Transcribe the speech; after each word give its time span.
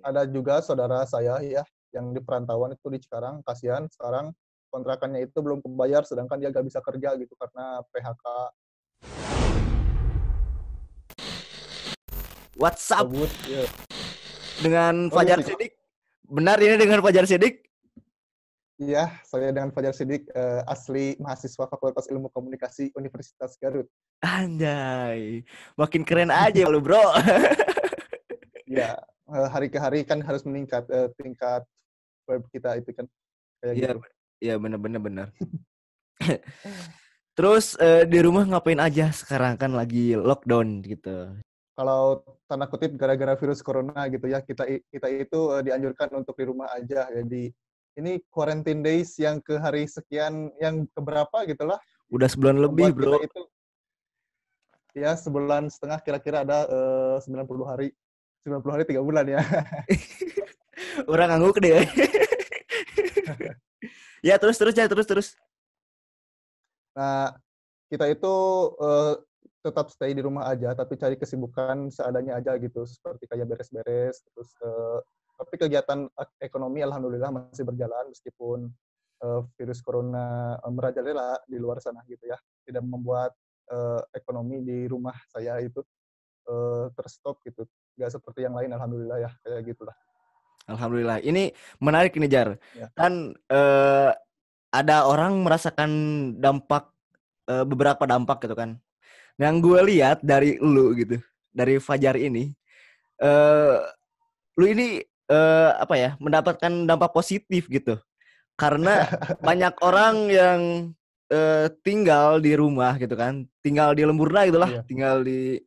ada 0.00 0.24
juga 0.24 0.64
saudara 0.64 1.04
saya 1.04 1.44
ya 1.44 1.60
yang 1.92 2.16
di 2.16 2.20
perantauan 2.24 2.72
itu 2.72 2.88
di 2.88 3.04
Cikarang, 3.04 3.44
kasihan 3.44 3.84
sekarang 3.92 4.32
kontrakannya 4.72 5.28
itu 5.28 5.38
belum 5.40 5.60
kebayar 5.60 6.04
sedangkan 6.08 6.40
dia 6.40 6.48
gak 6.52 6.64
bisa 6.64 6.80
kerja 6.80 7.16
gitu 7.20 7.32
karena 7.36 7.84
PHK. 7.92 8.24
WhatsApp 12.58 13.06
Kabut, 13.06 13.32
ya. 13.46 13.64
dengan 14.64 15.12
Oh, 15.12 15.14
Fajar 15.14 15.38
iya, 15.38 15.46
Sik. 15.46 15.54
Sidik. 15.54 15.72
Benar 16.26 16.58
ini 16.58 16.74
dengan 16.80 16.98
Fajar 17.04 17.24
Sidik? 17.28 17.68
Iya, 18.82 19.04
saya 19.22 19.52
dengan 19.54 19.70
Fajar 19.70 19.94
Sidik, 19.94 20.26
eh, 20.32 20.62
asli 20.66 21.14
mahasiswa 21.20 21.68
Fakultas 21.70 22.10
Ilmu 22.10 22.32
Komunikasi 22.34 22.90
Universitas 22.98 23.54
Garut. 23.60 23.86
Anjay, 24.24 25.46
makin 25.78 26.02
keren 26.02 26.32
aja 26.34 26.66
lu 26.66 26.82
bro. 26.82 26.98
Ya, 28.66 28.98
eh, 29.32 29.48
hari 29.48 29.68
ke 29.68 29.78
hari 29.80 30.02
kan 30.04 30.20
harus 30.24 30.42
meningkat 30.48 30.84
eh, 30.90 31.08
tingkat 31.16 31.62
verb 32.28 32.44
kita 32.52 32.76
itu 32.80 32.92
kan 32.92 33.06
kayak 33.60 33.74
Iya, 33.74 33.90
gitu. 33.96 34.08
iya 34.44 34.54
bener-bener 34.60 35.00
bener. 35.00 35.28
Terus 37.38 37.78
eh, 37.78 38.02
di 38.02 38.18
rumah 38.18 38.42
ngapain 38.42 38.82
aja 38.82 39.14
sekarang 39.14 39.54
kan 39.54 39.70
lagi 39.70 40.18
lockdown 40.18 40.82
gitu. 40.82 41.38
Kalau 41.78 42.26
tanda 42.50 42.66
kutip 42.66 42.98
gara-gara 42.98 43.38
virus 43.38 43.62
corona 43.62 44.10
gitu 44.10 44.26
ya, 44.26 44.42
kita 44.42 44.66
kita 44.90 45.06
itu 45.06 45.40
eh, 45.54 45.62
dianjurkan 45.70 46.10
untuk 46.18 46.34
di 46.34 46.44
rumah 46.50 46.66
aja. 46.74 47.06
Jadi 47.06 47.54
ini 47.98 48.18
quarantine 48.26 48.82
days 48.82 49.14
yang 49.22 49.38
ke 49.38 49.54
hari 49.58 49.86
sekian, 49.86 50.50
yang 50.58 50.90
keberapa 50.90 51.46
gitulah. 51.46 51.78
Udah 52.10 52.26
sebulan 52.26 52.58
lebih 52.58 52.90
bro. 52.90 53.22
itu 53.22 53.42
ya 54.98 55.14
sebulan 55.14 55.70
setengah 55.70 56.02
kira-kira 56.02 56.42
ada 56.42 56.66
eh, 56.66 57.16
90 57.22 57.70
hari. 57.70 57.94
90 58.48 58.74
hari 58.74 58.84
tiga 58.88 59.04
bulan 59.04 59.28
ya. 59.28 59.44
Orang 61.12 61.28
ngangguk 61.30 61.60
deh. 61.60 61.78
ya 64.28 64.34
terus 64.40 64.56
terus 64.56 64.74
ya 64.74 64.88
terus 64.88 65.06
terus. 65.06 65.28
Nah, 66.98 67.30
kita 67.86 68.10
itu 68.10 68.34
eh, 68.82 69.14
tetap 69.62 69.86
stay 69.92 70.16
di 70.16 70.22
rumah 70.22 70.50
aja, 70.50 70.74
tapi 70.74 70.98
cari 70.98 71.14
kesibukan 71.14 71.92
seadanya 71.94 72.42
aja 72.42 72.58
gitu, 72.58 72.82
seperti 72.82 73.30
kayak 73.30 73.46
beres-beres, 73.46 74.24
terus 74.32 74.50
eh, 74.62 74.98
tapi 75.38 75.54
kegiatan 75.54 76.10
ek- 76.18 76.38
ekonomi 76.42 76.82
alhamdulillah 76.82 77.30
masih 77.30 77.62
berjalan 77.62 78.10
meskipun 78.10 78.66
eh, 79.22 79.40
virus 79.54 79.78
corona 79.78 80.58
eh, 80.58 80.72
merajalela 80.74 81.38
di 81.46 81.58
luar 81.58 81.78
sana 81.78 82.02
gitu 82.10 82.26
ya, 82.26 82.38
tidak 82.66 82.82
membuat 82.82 83.30
eh, 83.70 84.02
ekonomi 84.18 84.58
di 84.66 84.90
rumah 84.90 85.14
saya 85.30 85.62
itu 85.62 85.78
eh, 86.48 86.84
terstop 86.96 87.44
gitu, 87.44 87.68
nggak 88.00 88.10
seperti 88.10 88.48
yang 88.48 88.56
lain 88.56 88.72
alhamdulillah 88.72 89.18
ya 89.20 89.30
kayak 89.44 89.62
gitulah. 89.68 89.96
Alhamdulillah. 90.68 91.24
Ini 91.24 91.56
menarik 91.80 92.12
nih 92.12 92.28
Jar. 92.28 92.48
Ya. 92.76 92.92
Kan 92.92 93.32
eh, 93.48 94.10
ada 94.68 94.96
orang 95.08 95.40
merasakan 95.40 95.90
dampak 96.36 96.92
eh, 97.48 97.64
beberapa 97.64 98.04
dampak 98.04 98.44
gitu 98.44 98.52
kan. 98.52 98.76
Yang 99.40 99.54
gue 99.64 99.80
lihat 99.96 100.18
dari 100.20 100.60
lu 100.60 100.92
gitu, 100.92 101.16
dari 101.54 101.78
Fajar 101.80 102.18
ini, 102.20 102.52
eh 103.22 103.76
lu 104.58 104.66
ini 104.66 105.00
eh, 105.30 105.70
apa 105.72 105.94
ya 105.96 106.10
mendapatkan 106.20 106.84
dampak 106.84 107.16
positif 107.16 107.64
gitu. 107.72 107.96
Karena 108.58 109.06
banyak 109.46 109.72
orang 109.80 110.16
yang 110.28 110.60
eh, 111.32 111.70
tinggal 111.80 112.42
di 112.44 112.52
rumah 112.58 112.98
gitu 113.00 113.14
kan, 113.16 113.46
tinggal 113.64 113.94
di 113.96 114.02
Lemburna 114.04 114.44
gitulah, 114.44 114.68
Iya. 114.68 114.82
tinggal 114.84 115.22
di 115.24 115.62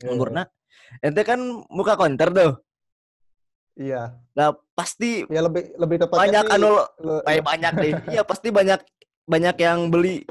Ya, 0.00 0.08
Lemburna. 0.08 0.42
Ente 1.04 1.22
kan 1.22 1.40
muka 1.68 1.94
konter 1.94 2.32
tuh. 2.32 2.52
Iya, 3.80 4.12
Nah, 4.36 4.52
pasti 4.76 5.24
ya 5.28 5.40
lebih 5.44 5.72
lebih 5.76 5.96
tepatnya 6.04 6.44
banyak 6.44 6.44
anu 6.52 6.70
kayak 7.24 7.44
banyak 7.44 7.72
deh. 7.76 7.92
Iya 8.16 8.22
pasti 8.24 8.48
banyak 8.52 8.80
banyak 9.28 9.56
yang 9.60 9.88
beli 9.92 10.24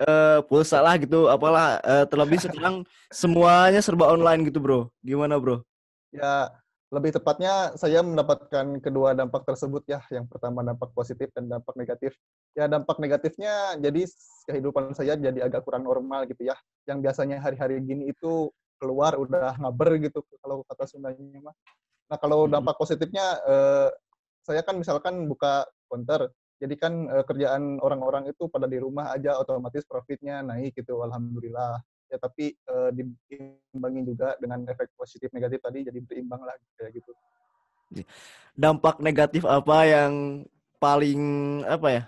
eh 0.00 0.38
pulsa 0.48 0.80
lah 0.80 0.96
gitu, 0.96 1.28
apalah 1.28 1.76
eh, 1.84 2.04
terlebih 2.08 2.40
sekarang 2.44 2.84
semuanya 3.12 3.84
serba 3.84 4.08
online 4.08 4.48
gitu, 4.48 4.60
Bro. 4.60 4.88
Gimana, 5.04 5.36
Bro? 5.36 5.60
Ya, 6.08 6.48
lebih 6.88 7.12
tepatnya 7.14 7.76
saya 7.76 8.00
mendapatkan 8.00 8.80
kedua 8.80 9.12
dampak 9.12 9.44
tersebut 9.44 9.84
ya. 9.84 10.00
Yang 10.08 10.32
pertama 10.32 10.64
dampak 10.64 10.90
positif 10.96 11.28
dan 11.36 11.52
dampak 11.52 11.76
negatif. 11.76 12.16
Ya, 12.56 12.64
dampak 12.64 12.96
negatifnya 12.96 13.76
jadi 13.76 14.08
kehidupan 14.48 14.96
saya 14.96 15.20
jadi 15.20 15.46
agak 15.46 15.68
kurang 15.68 15.84
normal 15.84 16.24
gitu 16.26 16.48
ya. 16.48 16.56
Yang 16.88 16.98
biasanya 17.08 17.36
hari-hari 17.44 17.84
gini 17.84 18.08
itu 18.08 18.48
keluar 18.80 19.20
udah 19.20 19.60
ngaber 19.60 20.00
gitu 20.00 20.24
kalau 20.40 20.64
kata 20.64 20.88
Sundanya 20.88 21.38
mah. 21.44 21.54
Nah, 22.08 22.16
kalau 22.18 22.48
Mm-mm. 22.48 22.56
dampak 22.56 22.80
positifnya 22.80 23.38
eh, 23.44 23.88
saya 24.42 24.64
kan 24.64 24.80
misalkan 24.80 25.28
buka 25.28 25.68
counter. 25.86 26.32
Jadi 26.56 26.74
kan 26.80 26.92
eh, 27.12 27.24
kerjaan 27.28 27.76
orang-orang 27.84 28.32
itu 28.32 28.48
pada 28.48 28.64
di 28.64 28.80
rumah 28.80 29.12
aja 29.12 29.36
otomatis 29.36 29.84
profitnya 29.84 30.40
naik 30.40 30.74
gitu 30.80 31.04
alhamdulillah 31.04 31.76
ya 32.10 32.18
tapi 32.18 32.50
eh, 32.50 32.90
diimbangi 32.90 34.02
juga 34.02 34.34
dengan 34.42 34.66
efek 34.66 34.90
positif 34.98 35.30
negatif 35.30 35.62
tadi 35.62 35.86
jadi 35.86 35.98
berimbang 36.02 36.42
lah 36.42 36.58
kayak 36.74 36.98
gitu 36.98 37.14
Dampak 38.54 39.02
negatif 39.02 39.42
apa 39.46 39.82
yang 39.86 40.44
paling 40.78 41.20
apa 41.66 41.88
ya? 41.90 42.02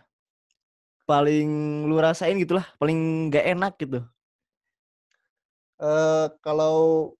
Paling 1.02 1.48
lu 1.90 1.98
rasain 1.98 2.38
gitulah, 2.38 2.66
paling 2.78 3.28
gak 3.34 3.46
enak 3.58 3.74
gitu. 3.82 4.00
Eh, 5.82 6.26
kalau 6.46 7.10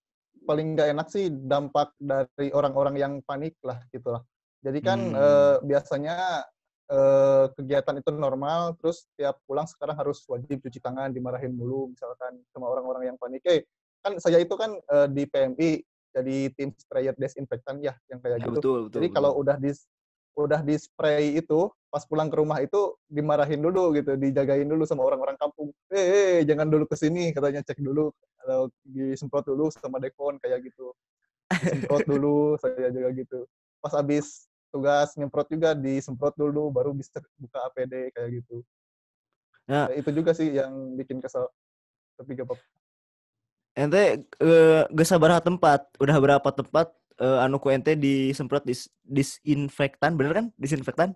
paling 0.47 0.79
nggak 0.79 0.95
enak 0.95 1.07
sih 1.11 1.27
dampak 1.31 1.91
dari 1.99 2.55
orang-orang 2.55 2.95
yang 2.95 3.13
panik 3.27 3.59
lah 3.67 3.83
gitu 3.91 4.15
lah 4.15 4.23
jadi 4.63 4.79
kan 4.79 4.99
Hmm. 5.03 5.19
eh, 5.19 5.57
biasanya 5.67 6.47
eh, 6.87 7.45
kegiatan 7.59 7.99
itu 7.99 8.11
normal 8.15 8.79
terus 8.79 9.11
tiap 9.19 9.43
pulang 9.51 9.67
sekarang 9.67 9.99
harus 9.99 10.23
wajib 10.31 10.63
cuci 10.63 10.79
tangan 10.79 11.11
dimarahin 11.11 11.51
mulu 11.55 11.91
misalkan 11.91 12.39
sama 12.55 12.71
orang-orang 12.71 13.11
yang 13.11 13.19
panik 13.19 13.43
eh 13.51 13.67
kan 13.99 14.15
saya 14.23 14.39
itu 14.39 14.55
kan 14.55 14.79
eh, 14.79 15.09
di 15.11 15.27
PMI 15.27 15.71
jadi 16.15 16.37
tim 16.55 16.71
sprayer 16.79 17.15
desinfektan 17.19 17.83
ya 17.83 17.99
yang 18.07 18.23
kayak 18.23 18.39
Ya 18.39 18.47
gitu 18.47 18.59
betul, 18.63 18.79
betul. 18.87 18.95
Jadi 18.95 19.07
betul. 19.11 19.17
kalau 19.19 19.31
udah 19.43 19.57
di 19.59 19.71
udah 20.37 20.61
di 20.65 20.77
spray 20.81 21.37
itu 21.37 21.69
pas 21.93 22.09
pulang 22.09 22.33
ke 22.33 22.37
rumah 22.41 22.59
itu 22.65 22.97
dimarahin 23.05 23.61
dulu 23.61 23.93
gitu, 23.93 24.17
dijagain 24.17 24.65
dulu 24.65 24.89
sama 24.89 25.05
orang-orang 25.05 25.37
kampung. 25.37 25.69
Eh, 25.93 26.01
eh, 26.01 26.37
jangan 26.49 26.65
dulu 26.73 26.89
ke 26.89 26.97
sini 26.97 27.37
katanya 27.37 27.61
cek 27.61 27.85
dulu 27.85 28.09
kalau 28.41 28.73
disemprot 28.81 29.45
dulu 29.45 29.69
sama 29.69 30.01
dekon 30.01 30.41
kayak 30.41 30.65
gitu. 30.65 30.97
Disemprot 31.53 32.09
dulu 32.09 32.57
saya 32.57 32.89
juga 32.89 33.09
gitu. 33.13 33.45
Pas 33.85 33.93
habis 33.93 34.49
tugas 34.73 35.13
nyemprot 35.21 35.53
juga 35.53 35.77
disemprot 35.77 36.33
dulu 36.33 36.73
baru 36.73 36.97
bisa 36.97 37.21
buka 37.37 37.61
APD 37.69 38.09
kayak 38.17 38.41
gitu. 38.41 38.65
Ya. 39.69 39.93
Ya, 39.93 40.01
itu 40.01 40.11
juga 40.17 40.33
sih 40.33 40.49
yang 40.49 40.97
bikin 40.97 41.21
kesel. 41.21 41.45
Tapi 42.17 42.41
gak 42.41 42.49
apa-apa. 42.49 42.65
ente 43.73 44.25
eh, 44.41 44.83
geus 44.93 45.09
sabaraha 45.09 45.45
tempat? 45.45 45.93
Udah 46.01 46.17
berapa 46.21 46.49
tempat 46.53 46.93
eh, 47.19 47.39
anu 47.45 47.61
ku 47.61 47.69
ente 47.69 47.97
disemprot 47.99 48.65
dis, 48.65 48.89
disinfektan, 49.05 50.17
bener 50.17 50.33
kan? 50.33 50.47
Disinfektan? 50.57 51.13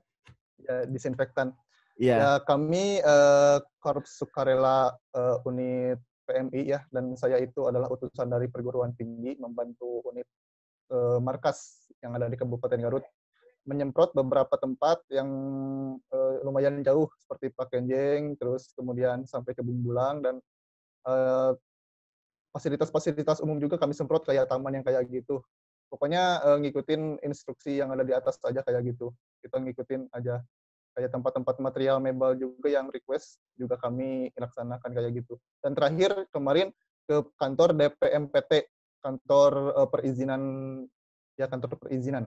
Ya, 0.61 0.85
disinfektan. 0.89 1.55
Iya. 1.97 2.17
Ya, 2.17 2.31
kami 2.45 3.01
eh, 3.01 3.59
Korps 3.81 4.21
Sukarela 4.21 4.93
eh, 5.17 5.37
unit 5.49 6.01
PMI 6.27 6.63
ya, 6.77 6.81
dan 6.93 7.17
saya 7.17 7.41
itu 7.41 7.65
adalah 7.65 7.89
utusan 7.89 8.29
dari 8.29 8.51
perguruan 8.51 8.93
tinggi 8.93 9.39
membantu 9.41 10.05
unit 10.05 10.27
eh, 10.93 11.19
markas 11.23 11.89
yang 12.05 12.13
ada 12.19 12.29
di 12.29 12.37
Kabupaten 12.37 12.81
Garut 12.83 13.07
menyemprot 13.67 14.15
beberapa 14.15 14.55
tempat 14.57 15.03
yang 15.11 15.29
eh, 15.99 16.35
lumayan 16.47 16.81
jauh 16.87 17.11
seperti 17.19 17.51
Pakenjeng, 17.51 18.39
terus 18.39 18.71
kemudian 18.79 19.27
sampai 19.27 19.53
ke 19.53 19.63
Bumbulang 19.65 20.23
dan 20.23 20.39
eh, 21.09 21.53
fasilitas-fasilitas 22.55 23.43
umum 23.45 23.61
juga 23.61 23.77
kami 23.77 23.93
semprot 23.93 24.25
kayak 24.25 24.49
taman 24.49 24.81
yang 24.81 24.85
kayak 24.87 25.05
gitu. 25.11 25.43
Pokoknya 25.87 26.43
eh, 26.43 26.59
ngikutin 26.67 27.23
instruksi 27.23 27.79
yang 27.79 27.95
ada 27.95 28.03
di 28.03 28.13
atas 28.13 28.39
aja 28.43 28.61
kayak 28.63 28.95
gitu. 28.95 29.15
Kita 29.43 29.63
ngikutin 29.63 30.11
aja 30.13 30.43
kayak 30.97 31.13
tempat-tempat 31.13 31.61
material 31.61 32.01
mebel 32.01 32.41
juga 32.41 32.73
yang 32.73 32.89
request 32.89 33.37
juga 33.55 33.77
kami 33.77 34.33
laksanakan 34.35 34.91
kayak 34.91 35.23
gitu. 35.23 35.37
Dan 35.61 35.77
terakhir 35.77 36.25
kemarin 36.33 36.73
ke 37.07 37.23
kantor 37.39 37.77
DPMPT, 37.77 38.53
kantor 39.05 39.53
eh, 39.77 39.89
perizinan 39.89 40.43
ya 41.37 41.47
kantor 41.47 41.77
perizinan. 41.79 42.25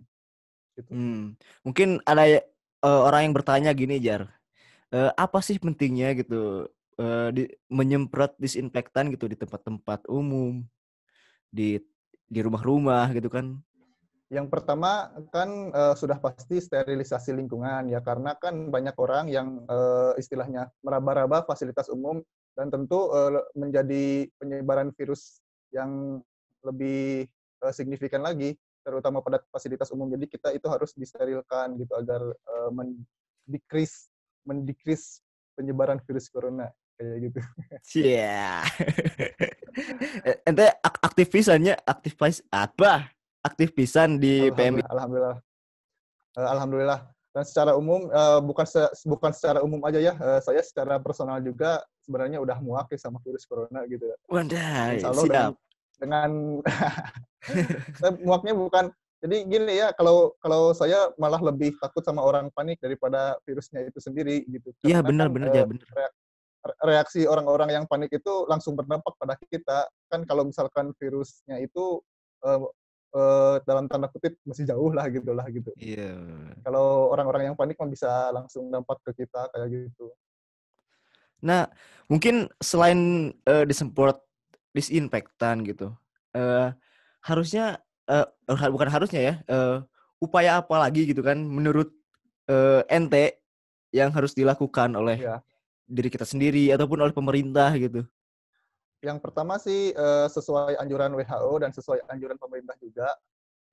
Gitu. 0.78 0.90
Hmm. 0.94 1.36
Mungkin 1.66 2.00
ada 2.08 2.24
eh, 2.30 2.44
orang 2.82 3.30
yang 3.30 3.36
bertanya 3.36 3.72
gini, 3.76 4.00
Jar. 4.00 4.30
Eh, 4.90 5.12
apa 5.14 5.44
sih 5.44 5.62
pentingnya 5.62 6.18
gitu 6.18 6.66
eh, 6.98 7.30
di, 7.36 7.44
menyemprot 7.70 8.38
disinfektan 8.40 9.14
gitu 9.14 9.30
di 9.30 9.38
tempat-tempat 9.38 10.08
umum, 10.10 10.66
di 11.52 11.78
di 12.30 12.40
rumah-rumah 12.46 13.10
gitu 13.18 13.28
kan? 13.28 13.58
Yang 14.30 14.48
pertama 14.54 15.10
kan 15.34 15.74
eh, 15.74 15.96
sudah 15.98 16.22
pasti 16.22 16.62
sterilisasi 16.62 17.34
lingkungan 17.34 17.90
ya 17.90 17.98
karena 18.06 18.38
kan 18.38 18.70
banyak 18.70 18.94
orang 19.02 19.26
yang 19.34 19.66
eh, 19.66 20.14
istilahnya 20.22 20.70
meraba-raba 20.86 21.50
fasilitas 21.50 21.90
umum 21.90 22.22
dan 22.54 22.70
tentu 22.70 23.10
eh, 23.10 23.42
menjadi 23.58 24.30
penyebaran 24.38 24.94
virus 24.94 25.42
yang 25.74 26.22
lebih 26.62 27.26
eh, 27.66 27.74
signifikan 27.74 28.22
lagi 28.22 28.54
terutama 28.86 29.26
pada 29.26 29.42
fasilitas 29.50 29.90
umum. 29.90 30.08
Jadi 30.14 30.26
kita 30.30 30.54
itu 30.54 30.70
harus 30.70 30.94
disterilkan 30.96 31.78
gitu 31.78 31.94
agar 31.94 32.24
uh, 32.26 32.72
mendikris 32.74 34.08
mendikris 34.48 35.22
penyebaran 35.54 36.00
virus 36.08 36.32
corona 36.32 36.72
kayak 37.00 37.18
gitu. 37.32 37.40
Iya. 38.04 38.68
Yeah. 38.68 40.44
Ente 40.48 40.68
aktif 40.84 41.32
pisannya 41.32 41.80
aktif 41.88 42.14
apa? 42.52 43.08
Aktif 43.40 43.72
pisan 43.72 44.20
di 44.20 44.52
PMI. 44.52 44.84
Alhamdulillah. 44.84 45.38
Uh, 46.36 46.50
Alhamdulillah. 46.52 47.00
Dan 47.32 47.44
secara 47.48 47.78
umum 47.78 48.12
uh, 48.12 48.44
bukan 48.44 48.66
se 48.68 48.84
bukan 49.08 49.32
secara 49.32 49.64
umum 49.64 49.80
aja 49.88 50.02
ya, 50.02 50.14
uh, 50.18 50.42
saya 50.44 50.60
secara 50.60 51.00
personal 51.00 51.40
juga 51.40 51.80
sebenarnya 52.04 52.42
udah 52.42 52.58
muak 52.60 52.92
ya 52.92 53.00
sama 53.00 53.22
virus 53.24 53.48
corona 53.48 53.86
gitu. 53.88 54.12
Wadah, 54.28 54.98
siap. 54.98 55.54
Dengan, 56.02 56.60
dengan 57.96 58.14
muaknya 58.28 58.54
bukan 58.58 58.86
jadi 59.20 59.46
gini 59.46 59.74
ya, 59.78 59.92
kalau 59.94 60.34
kalau 60.40 60.72
saya 60.72 61.12
malah 61.20 61.40
lebih 61.44 61.76
takut 61.78 62.02
sama 62.02 62.24
orang 62.24 62.48
panik 62.56 62.80
daripada 62.82 63.38
virusnya 63.46 63.88
itu 63.88 64.00
sendiri 64.02 64.48
gitu. 64.48 64.72
Iya 64.82 65.06
benar 65.06 65.28
kan, 65.28 65.34
benar 65.38 65.48
ya 65.54 65.64
benar. 65.70 66.10
Reaksi 66.60 67.24
orang-orang 67.24 67.72
yang 67.72 67.86
panik 67.88 68.12
itu 68.12 68.44
langsung 68.52 68.76
berdampak 68.76 69.16
pada 69.16 69.40
kita. 69.48 69.88
Kan 70.12 70.28
kalau 70.28 70.44
misalkan 70.44 70.92
virusnya 71.00 71.56
itu 71.64 72.04
uh, 72.44 72.68
uh, 73.16 73.56
dalam 73.64 73.88
tanda 73.88 74.12
kutip 74.12 74.36
masih 74.44 74.68
jauh 74.68 74.92
lah 74.92 75.08
gitu 75.08 75.32
lah 75.32 75.48
gitu. 75.50 75.72
Iya. 75.80 76.20
Kalau 76.62 77.10
orang-orang 77.16 77.52
yang 77.52 77.56
panik 77.56 77.80
mah 77.80 77.90
bisa 77.90 78.30
langsung 78.36 78.68
dampak 78.70 79.00
ke 79.08 79.24
kita 79.24 79.48
kayak 79.56 79.90
gitu. 79.90 80.12
Nah, 81.40 81.72
mungkin 82.12 82.52
selain 82.60 83.32
uh, 83.48 83.64
disemprot 83.64 84.20
disinfektan 84.76 85.64
gitu, 85.64 85.96
uh, 86.36 86.76
harusnya 87.24 87.80
uh, 88.12 88.28
bukan 88.70 88.92
harusnya 88.92 89.22
ya, 89.24 89.36
uh, 89.48 89.78
upaya 90.20 90.60
apa 90.60 90.76
lagi 90.78 91.08
gitu 91.08 91.24
kan 91.24 91.40
menurut 91.40 91.96
uh, 92.52 92.84
ente 92.92 93.40
yang 93.96 94.12
harus 94.12 94.36
dilakukan 94.36 94.94
oleh 94.94 95.18
ya. 95.18 95.40
Diri 95.90 96.14
kita 96.14 96.24
sendiri 96.24 96.70
ataupun 96.70 97.02
oleh 97.02 97.16
pemerintah 97.16 97.74
gitu? 97.74 98.06
Yang 99.02 99.20
pertama 99.26 99.58
sih 99.58 99.96
uh, 99.98 100.30
sesuai 100.30 100.78
anjuran 100.78 101.16
WHO 101.18 101.54
dan 101.66 101.72
sesuai 101.74 102.06
anjuran 102.12 102.38
pemerintah 102.38 102.78
juga, 102.78 103.10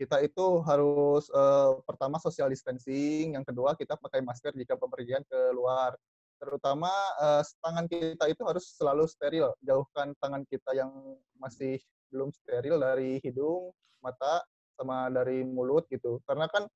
kita 0.01 0.23
itu 0.25 0.63
harus 0.65 1.29
uh, 1.35 1.77
pertama 1.85 2.17
social 2.17 2.49
distancing, 2.49 3.37
yang 3.37 3.45
kedua 3.45 3.77
kita 3.77 3.99
pakai 4.01 4.25
masker 4.25 4.57
jika 4.57 4.79
pemerigian 4.81 5.21
ke 5.29 5.53
luar. 5.53 5.93
Terutama 6.37 6.93
uh, 7.17 7.43
tangan 7.65 7.89
kita 7.89 8.29
itu 8.29 8.43
harus 8.45 8.77
selalu 8.77 9.09
steril, 9.09 9.53
jauhkan 9.65 10.13
tangan 10.21 10.45
kita 10.47 10.77
yang 10.77 10.93
masih 11.41 11.81
belum 12.13 12.31
steril 12.33 12.77
dari 12.81 13.19
hidung, 13.25 13.73
mata, 14.05 14.45
sama 14.77 15.09
dari 15.11 15.43
mulut 15.43 15.89
gitu. 15.89 16.21
Karena 16.29 16.47
kan 16.47 16.69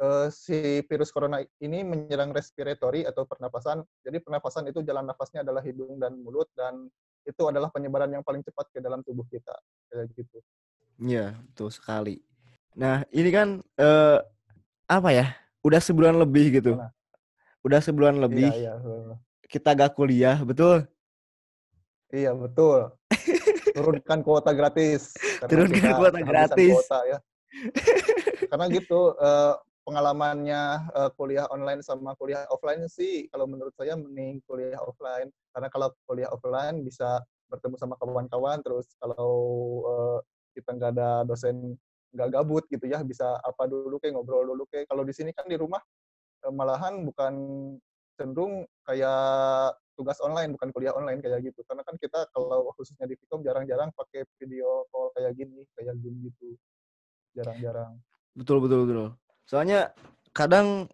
uh, 0.00 0.26
si 0.32 0.82
virus 0.88 1.12
corona 1.12 1.44
ini 1.60 1.84
menyerang 1.84 2.32
respiratory 2.32 3.04
atau 3.04 3.28
pernapasan. 3.28 3.84
Jadi 4.02 4.18
pernapasan 4.24 4.66
itu 4.72 4.80
jalan 4.82 5.06
nafasnya 5.06 5.44
adalah 5.44 5.62
hidung 5.62 6.00
dan 6.00 6.16
mulut 6.18 6.48
dan 6.56 6.88
itu 7.28 7.42
adalah 7.46 7.68
penyebaran 7.68 8.08
yang 8.10 8.24
paling 8.24 8.40
cepat 8.40 8.66
ke 8.72 8.80
dalam 8.80 9.04
tubuh 9.04 9.28
kita 9.28 9.52
kayak 9.92 10.08
gitu. 10.16 10.38
Iya, 11.00 11.36
betul 11.52 11.68
sekali. 11.72 12.20
Nah, 12.76 13.04
ini 13.12 13.30
kan 13.32 13.48
uh, 13.80 14.18
apa 14.88 15.10
ya? 15.12 15.26
Udah 15.60 15.80
sebulan 15.80 16.16
lebih 16.16 16.60
gitu. 16.60 16.80
Udah 17.60 17.80
sebulan 17.84 18.16
iya, 18.16 18.22
lebih. 18.24 18.48
Iya, 18.48 18.72
iya. 18.80 19.16
Kita 19.44 19.76
gak 19.76 19.92
kuliah, 19.92 20.40
betul? 20.40 20.88
Iya, 22.08 22.32
betul. 22.32 22.88
Turunkan 23.76 24.24
kuota 24.24 24.56
gratis. 24.56 25.12
Turunkan 25.44 25.92
kuota 26.00 26.20
gratis. 26.24 26.72
Kuota, 26.72 26.98
ya. 27.04 27.18
Karena 28.48 28.66
gitu, 28.72 29.12
uh, 29.20 29.60
pengalamannya 29.90 30.86
uh, 30.94 31.10
kuliah 31.18 31.50
online 31.50 31.82
sama 31.82 32.14
kuliah 32.14 32.46
offline 32.54 32.86
sih 32.86 33.26
kalau 33.34 33.50
menurut 33.50 33.74
saya 33.74 33.98
mending 33.98 34.38
kuliah 34.46 34.78
offline. 34.78 35.26
Karena 35.50 35.66
kalau 35.66 35.90
kuliah 36.06 36.30
offline 36.30 36.86
bisa 36.86 37.18
bertemu 37.50 37.74
sama 37.74 37.98
kawan-kawan 37.98 38.62
terus 38.62 38.86
kalau 39.02 39.34
uh, 39.82 40.18
kita 40.54 40.78
nggak 40.78 40.94
ada 40.94 41.26
dosen 41.26 41.74
nggak 42.14 42.30
gabut 42.30 42.62
gitu 42.70 42.86
ya 42.86 43.02
bisa 43.02 43.38
apa 43.42 43.66
dulu 43.66 43.98
kayak 43.98 44.14
ngobrol 44.14 44.46
dulu 44.46 44.62
kayak. 44.70 44.86
Kalau 44.86 45.02
di 45.02 45.10
sini 45.10 45.34
kan 45.34 45.50
di 45.50 45.58
rumah 45.58 45.82
uh, 46.46 46.54
malahan 46.54 47.02
bukan 47.02 47.34
cenderung 48.14 48.62
kayak 48.86 49.74
tugas 49.98 50.22
online 50.22 50.54
bukan 50.54 50.70
kuliah 50.70 50.94
online 50.94 51.18
kayak 51.18 51.42
gitu. 51.50 51.66
Karena 51.66 51.82
kan 51.82 51.98
kita 51.98 52.30
kalau 52.30 52.70
khususnya 52.78 53.10
di 53.10 53.18
Vkom 53.18 53.42
jarang-jarang 53.42 53.90
pakai 53.98 54.22
video 54.38 54.86
call 54.94 55.10
kayak 55.18 55.34
gini 55.34 55.66
kayak 55.74 55.98
Zoom 55.98 56.14
gitu. 56.22 56.54
Jarang-jarang. 57.34 57.98
Betul 58.38 58.62
betul 58.62 58.86
betul 58.86 59.29
Soalnya 59.50 59.90
kadang 60.30 60.86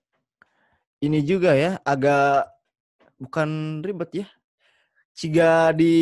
ini 1.05 1.21
juga 1.21 1.53
ya 1.53 1.77
agak 1.85 2.49
bukan 3.21 3.85
ribet 3.85 4.25
ya. 4.25 4.27
Jika 5.13 5.77
di 5.77 5.97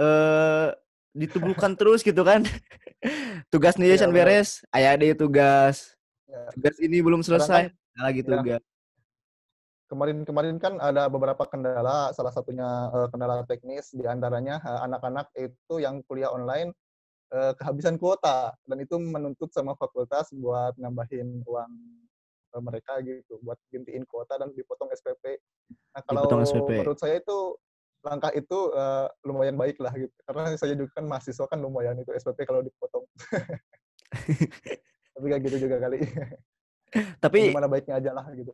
eh 0.00 0.68
ditubuhkan 1.12 1.76
terus 1.76 2.00
gitu 2.00 2.24
kan. 2.24 2.48
tugas 3.52 3.76
nih 3.76 3.92
ya, 3.92 4.08
beres, 4.08 4.64
ayah 4.72 4.96
deh 4.96 5.12
tugas. 5.12 5.92
Ya. 6.24 6.48
Tugas 6.56 6.76
ini 6.80 7.04
belum 7.04 7.20
selesai, 7.20 7.68
kan, 7.68 8.00
lagi 8.00 8.24
ya. 8.24 8.28
tugas. 8.32 8.62
Kemarin-kemarin 9.92 10.56
kan 10.56 10.80
ada 10.80 11.12
beberapa 11.12 11.44
kendala, 11.44 12.10
salah 12.16 12.32
satunya 12.32 12.88
uh, 12.90 13.06
kendala 13.12 13.44
teknis, 13.44 13.92
di 13.92 14.08
antaranya 14.08 14.64
uh, 14.64 14.80
anak-anak 14.88 15.28
itu 15.36 15.76
yang 15.76 16.00
kuliah 16.08 16.32
online 16.32 16.72
uh, 17.32 17.52
kehabisan 17.58 17.96
kuota 17.96 18.54
dan 18.66 18.78
itu 18.82 18.96
menuntut 18.98 19.50
sama 19.50 19.74
fakultas 19.74 20.30
buat 20.34 20.74
nambahin 20.78 21.42
uang 21.46 21.72
uh, 22.54 22.62
mereka 22.62 23.00
gitu 23.02 23.40
buat 23.42 23.58
gantiin 23.72 24.04
kuota 24.06 24.38
dan 24.38 24.52
dipotong 24.54 24.90
SPP. 24.94 25.40
Nah 25.96 26.02
kalau 26.04 26.28
SPP. 26.44 26.82
menurut 26.82 26.98
saya 27.00 27.18
itu 27.18 27.56
langkah 28.06 28.30
itu 28.38 28.70
uh, 28.70 29.10
lumayan 29.26 29.58
baik 29.58 29.82
lah 29.82 29.90
gitu 29.98 30.14
karena 30.30 30.54
saya 30.54 30.78
juga 30.78 31.02
kan 31.02 31.04
mahasiswa 31.10 31.46
kan 31.50 31.58
lumayan 31.58 31.98
itu 31.98 32.10
SPP 32.14 32.46
kalau 32.46 32.62
dipotong. 32.62 33.04
Tapi 35.16 35.24
gak 35.32 35.42
gitu 35.48 35.56
juga 35.66 35.80
kali. 35.80 35.98
Tapi 37.24 37.50
gimana 37.50 37.66
baiknya 37.66 37.98
aja 37.98 38.10
lah 38.14 38.26
gitu. 38.36 38.52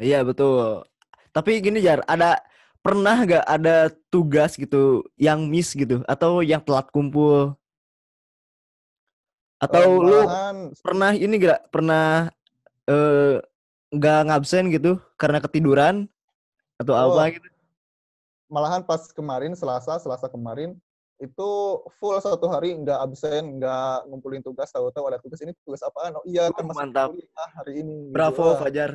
Iya 0.00 0.24
betul. 0.24 0.82
Tapi 1.30 1.60
gini 1.60 1.84
Jar, 1.84 2.02
ada 2.08 2.40
pernah 2.80 3.22
gak 3.22 3.44
ada 3.44 3.92
tugas 4.08 4.56
gitu 4.56 5.04
yang 5.20 5.46
miss 5.46 5.76
gitu 5.76 6.00
atau 6.08 6.40
yang 6.40 6.64
telat 6.64 6.88
kumpul 6.88 7.54
atau 9.58 10.02
lu 10.02 10.20
pernah 10.82 11.10
ini 11.14 11.34
gak 11.38 11.70
pernah 11.74 12.30
eh 12.88 13.42
nggak 13.88 14.20
ngabsen 14.28 14.68
gitu 14.72 15.00
karena 15.16 15.40
ketiduran 15.40 16.06
atau 16.78 16.94
oh, 16.94 17.18
apa 17.18 17.36
gitu? 17.36 17.48
Malahan 18.48 18.80
pas 18.84 19.12
kemarin 19.12 19.52
Selasa, 19.52 20.00
Selasa 20.00 20.28
kemarin 20.28 20.76
itu 21.18 21.50
full 21.98 22.16
satu 22.22 22.46
hari 22.46 22.78
nggak 22.78 22.96
absen, 23.02 23.58
nggak 23.58 24.06
ngumpulin 24.06 24.40
tugas, 24.40 24.70
tahu-tahu 24.70 25.10
ada 25.10 25.18
tugas 25.18 25.42
ini 25.42 25.50
tugas 25.66 25.82
apaan? 25.82 26.14
Oh 26.14 26.24
iya 26.24 26.46
kan 26.54 26.62
masih 26.64 26.78
mantap. 26.78 27.10
kuliah 27.10 27.48
hari 27.58 27.72
ini. 27.82 27.96
Bravo 28.14 28.54
gitu, 28.54 28.60
Fajar. 28.62 28.90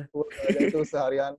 Itu 0.56 0.80
seharian 0.88 1.36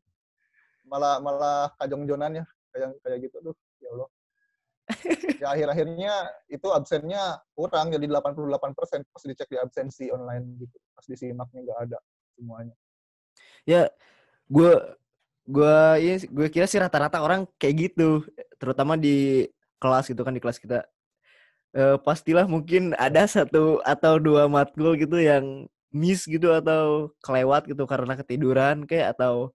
malah 0.86 1.17
malah 1.17 1.74
kajong 1.82 2.05
jonan 2.05 2.41
ya 2.41 2.46
kayak 2.70 2.89
kayak 3.01 3.20
gitu 3.25 3.38
tuh 3.41 3.55
ya 3.82 3.89
Allah 3.98 4.10
ya 5.42 5.48
akhir-akhirnya 5.50 6.13
itu 6.46 6.68
absennya 6.70 7.42
kurang 7.58 7.89
jadi 7.89 8.06
88 8.06 8.77
persen 8.77 9.01
pas 9.10 9.24
dicek 9.25 9.50
di 9.50 9.58
absensi 9.58 10.06
online 10.13 10.62
gitu. 10.62 10.77
Pas 10.94 11.06
disimaknya 11.10 11.60
nggak 11.65 11.80
ada 11.89 11.98
semuanya. 12.38 12.75
Ya 13.65 13.89
gue 14.46 14.74
gue 15.46 15.77
ya 16.01 16.13
gue 16.22 16.48
kira 16.54 16.70
sih 16.70 16.82
rata-rata 16.82 17.22
orang 17.22 17.50
kayak 17.58 17.89
gitu 17.89 18.25
terutama 18.62 18.98
di 18.98 19.50
kelas 19.82 20.10
gitu 20.10 20.22
kan 20.22 20.34
di 20.34 20.42
kelas 20.42 20.62
kita. 20.62 20.86
E, 21.75 21.98
pastilah 22.06 22.46
mungkin 22.46 22.94
ada 22.96 23.25
satu 23.25 23.82
atau 23.84 24.22
dua 24.22 24.46
matkul 24.46 24.96
gitu 24.96 25.18
yang 25.18 25.65
miss 25.89 26.30
gitu 26.30 26.54
atau 26.54 27.10
kelewat 27.25 27.65
gitu 27.65 27.84
karena 27.89 28.13
ketiduran 28.20 28.86
kayak 28.86 29.18
atau 29.18 29.50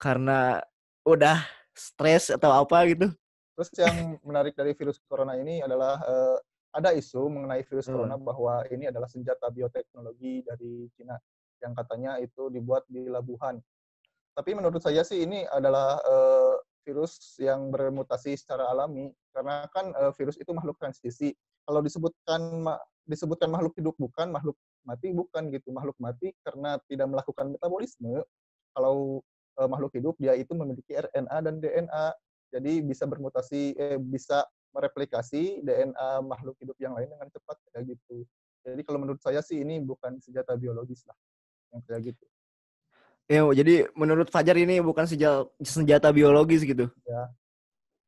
karena 0.00 0.64
udah 1.04 1.44
stres 1.76 2.32
atau 2.32 2.50
apa 2.64 2.78
gitu 2.88 3.12
Terus 3.60 3.76
yang 3.76 4.16
menarik 4.24 4.56
dari 4.56 4.72
virus 4.72 4.96
corona 5.04 5.36
ini 5.36 5.60
adalah 5.60 6.00
uh, 6.00 6.40
ada 6.72 6.96
isu 6.96 7.28
mengenai 7.28 7.60
virus 7.68 7.92
hmm. 7.92 7.92
corona 7.92 8.16
bahwa 8.16 8.64
ini 8.72 8.88
adalah 8.88 9.04
senjata 9.04 9.52
bioteknologi 9.52 10.40
dari 10.48 10.88
Cina 10.96 11.12
yang 11.60 11.76
katanya 11.76 12.16
itu 12.24 12.48
dibuat 12.48 12.88
di 12.88 13.04
Labuhan. 13.12 13.60
Tapi 14.32 14.56
menurut 14.56 14.80
saya 14.80 15.04
sih 15.04 15.28
ini 15.28 15.44
adalah 15.44 16.00
uh, 16.00 16.56
virus 16.88 17.36
yang 17.36 17.68
bermutasi 17.68 18.32
secara 18.32 18.64
alami 18.72 19.12
karena 19.36 19.68
kan 19.76 19.92
uh, 19.92 20.08
virus 20.16 20.40
itu 20.40 20.56
makhluk 20.56 20.80
transisi. 20.80 21.36
Kalau 21.68 21.84
disebutkan 21.84 22.64
ma 22.64 22.80
disebutkan 23.04 23.52
makhluk 23.52 23.76
hidup 23.76 23.92
bukan, 24.00 24.32
makhluk 24.32 24.56
mati 24.88 25.12
bukan 25.12 25.52
gitu. 25.52 25.68
Makhluk 25.68 26.00
mati 26.00 26.32
karena 26.48 26.80
tidak 26.88 27.12
melakukan 27.12 27.52
metabolisme. 27.52 28.24
Kalau 28.72 29.20
uh, 29.60 29.68
makhluk 29.68 29.92
hidup 29.92 30.16
dia 30.16 30.32
itu 30.32 30.56
memiliki 30.56 30.96
RNA 30.96 31.36
dan 31.44 31.60
DNA 31.60 32.06
jadi 32.50 32.82
bisa 32.82 33.06
bermutasi 33.06 33.78
eh, 33.78 33.98
bisa 33.98 34.44
mereplikasi 34.74 35.62
DNA 35.62 36.22
makhluk 36.22 36.58
hidup 36.62 36.78
yang 36.78 36.94
lain 36.94 37.10
dengan 37.10 37.26
cepat 37.30 37.56
kayak 37.74 37.94
gitu. 37.96 38.26
Jadi 38.62 38.80
kalau 38.84 38.98
menurut 39.02 39.22
saya 39.22 39.40
sih 39.40 39.62
ini 39.62 39.80
bukan 39.80 40.20
senjata 40.20 40.54
biologis 40.54 41.02
lah 41.08 41.16
yang 41.72 41.82
kayak 41.86 42.14
gitu. 42.14 42.24
Ya, 43.30 43.46
jadi 43.54 43.86
menurut 43.94 44.26
Fajar 44.26 44.58
ini 44.58 44.82
bukan 44.82 45.06
senjata, 45.06 45.46
senjata 45.62 46.10
biologis 46.10 46.66
gitu. 46.66 46.90
Ya. 47.06 47.30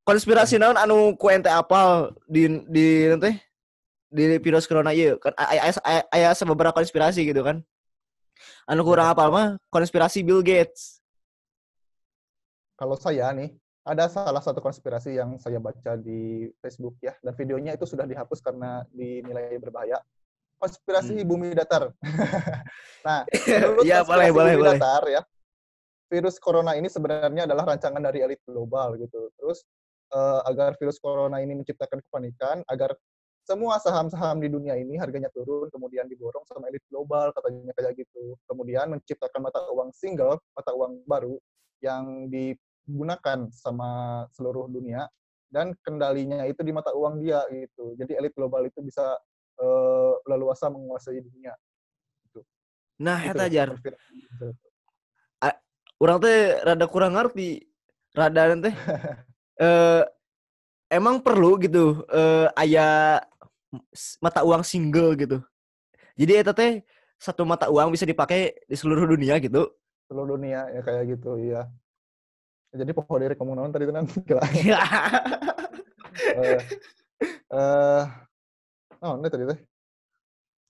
Konspirasi 0.03 0.59
naon 0.59 0.75
anu 0.75 1.15
ku 1.15 1.31
ente 1.31 1.47
apal 1.47 2.11
di 2.27 2.51
di 2.67 3.07
nanti 3.07 3.39
di 4.11 4.35
virus 4.43 4.67
corona 4.67 4.91
iya 4.91 5.15
kan 5.15 5.31
aya 6.11 6.35
beberapa 6.43 6.75
konspirasi 6.75 7.23
gitu 7.23 7.47
kan. 7.47 7.63
Anu 8.67 8.83
kurang 8.83 9.15
apal 9.15 9.31
mah 9.31 9.47
konspirasi 9.71 10.27
Bill 10.27 10.43
Gates. 10.43 10.99
Kalau 12.75 12.99
saya 12.99 13.31
nih, 13.31 13.55
ada 13.83 14.07
salah 14.07 14.39
satu 14.39 14.63
konspirasi 14.63 15.19
yang 15.19 15.35
saya 15.43 15.59
baca 15.59 15.99
di 15.99 16.47
Facebook 16.63 16.95
ya, 17.03 17.15
dan 17.19 17.35
videonya 17.35 17.75
itu 17.75 17.83
sudah 17.83 18.07
dihapus 18.07 18.39
karena 18.39 18.87
dinilai 18.95 19.59
berbahaya. 19.59 19.99
Konspirasi 20.63 21.19
Hmm. 21.19 21.27
bumi 21.27 21.59
datar. 21.59 21.91
nah, 23.07 23.27
menurut 23.51 23.83
boleh, 23.83 23.99
konspirasi 24.07 24.07
boleh, 24.07 24.31
bumi 24.31 24.63
boleh. 24.63 24.79
datar 24.79 25.03
ya, 25.11 25.23
virus 26.07 26.37
corona 26.39 26.79
ini 26.79 26.87
sebenarnya 26.87 27.51
adalah 27.51 27.75
rancangan 27.75 27.99
dari 27.99 28.23
elit 28.23 28.39
global 28.47 28.95
gitu. 29.03 29.35
Terus 29.35 29.67
eh, 30.15 30.41
agar 30.47 30.79
virus 30.79 31.03
corona 31.03 31.43
ini 31.43 31.59
menciptakan 31.59 31.99
kepanikan, 32.07 32.63
agar 32.71 32.95
semua 33.43 33.83
saham-saham 33.83 34.39
di 34.39 34.47
dunia 34.47 34.79
ini 34.79 34.95
harganya 34.95 35.27
turun, 35.35 35.67
kemudian 35.75 36.07
diborong 36.07 36.47
sama 36.47 36.71
elit 36.71 36.85
global, 36.87 37.35
katanya 37.35 37.75
kayak 37.75 37.99
gitu. 37.99 38.39
Kemudian 38.47 38.87
menciptakan 38.95 39.43
mata 39.43 39.67
uang 39.75 39.91
single, 39.91 40.39
mata 40.55 40.71
uang 40.71 41.03
baru, 41.11 41.35
yang 41.83 42.31
digunakan 42.87 43.39
sama 43.55 44.23
seluruh 44.35 44.67
dunia, 44.69 45.07
dan 45.53 45.77
kendalinya 45.85 46.43
itu 46.49 46.61
di 46.65 46.73
mata 46.73 46.91
uang 46.97 47.21
dia 47.21 47.45
gitu. 47.53 47.93
Jadi 48.01 48.17
elit 48.17 48.33
global 48.33 48.65
itu 48.67 48.81
bisa 48.81 49.17
eh, 49.61 50.13
leluasa 50.27 50.73
menguasai 50.73 51.21
dunia. 51.21 51.53
Nah, 53.03 53.19
Itu 53.25 53.35
eta 53.35 53.45
deh, 53.47 53.51
jar. 53.51 53.69
konspirasi. 53.75 54.15
Urang 56.03 56.19
teh 56.19 56.59
rada 56.67 56.87
kurang 56.91 57.15
ngerti. 57.15 57.63
Rada 58.11 58.59
teh 58.59 58.75
eh 59.63 60.03
emang 60.91 61.23
perlu 61.23 61.57
gitu 61.63 62.03
eh 62.11 62.51
aya 62.59 63.23
s- 63.95 64.19
mata 64.19 64.43
uang 64.43 64.67
single 64.67 65.15
gitu. 65.15 65.39
Jadi 66.19 66.33
eta 66.43 66.51
teh 66.51 66.83
satu 67.23 67.47
mata 67.47 67.71
uang 67.71 67.95
bisa 67.95 68.03
dipakai 68.03 68.67
di 68.67 68.75
seluruh 68.75 69.07
dunia 69.07 69.39
gitu. 69.39 69.71
seluruh 70.11 70.37
dunia 70.37 70.69
ya 70.75 70.83
kayak 70.85 71.17
gitu 71.17 71.41
iya 71.41 71.71
jadi 72.73 72.93
pohon 72.97 73.21
dari 73.21 73.37
kamu 73.37 73.53
naon 73.53 73.69
tadi 73.69 73.85
tenan 73.85 74.09
kira 74.09 74.41
eh 76.41 76.61
eh 77.53 78.03
oh 79.05 79.21
ini 79.21 79.29
tadi 79.29 79.45
teh? 79.45 79.61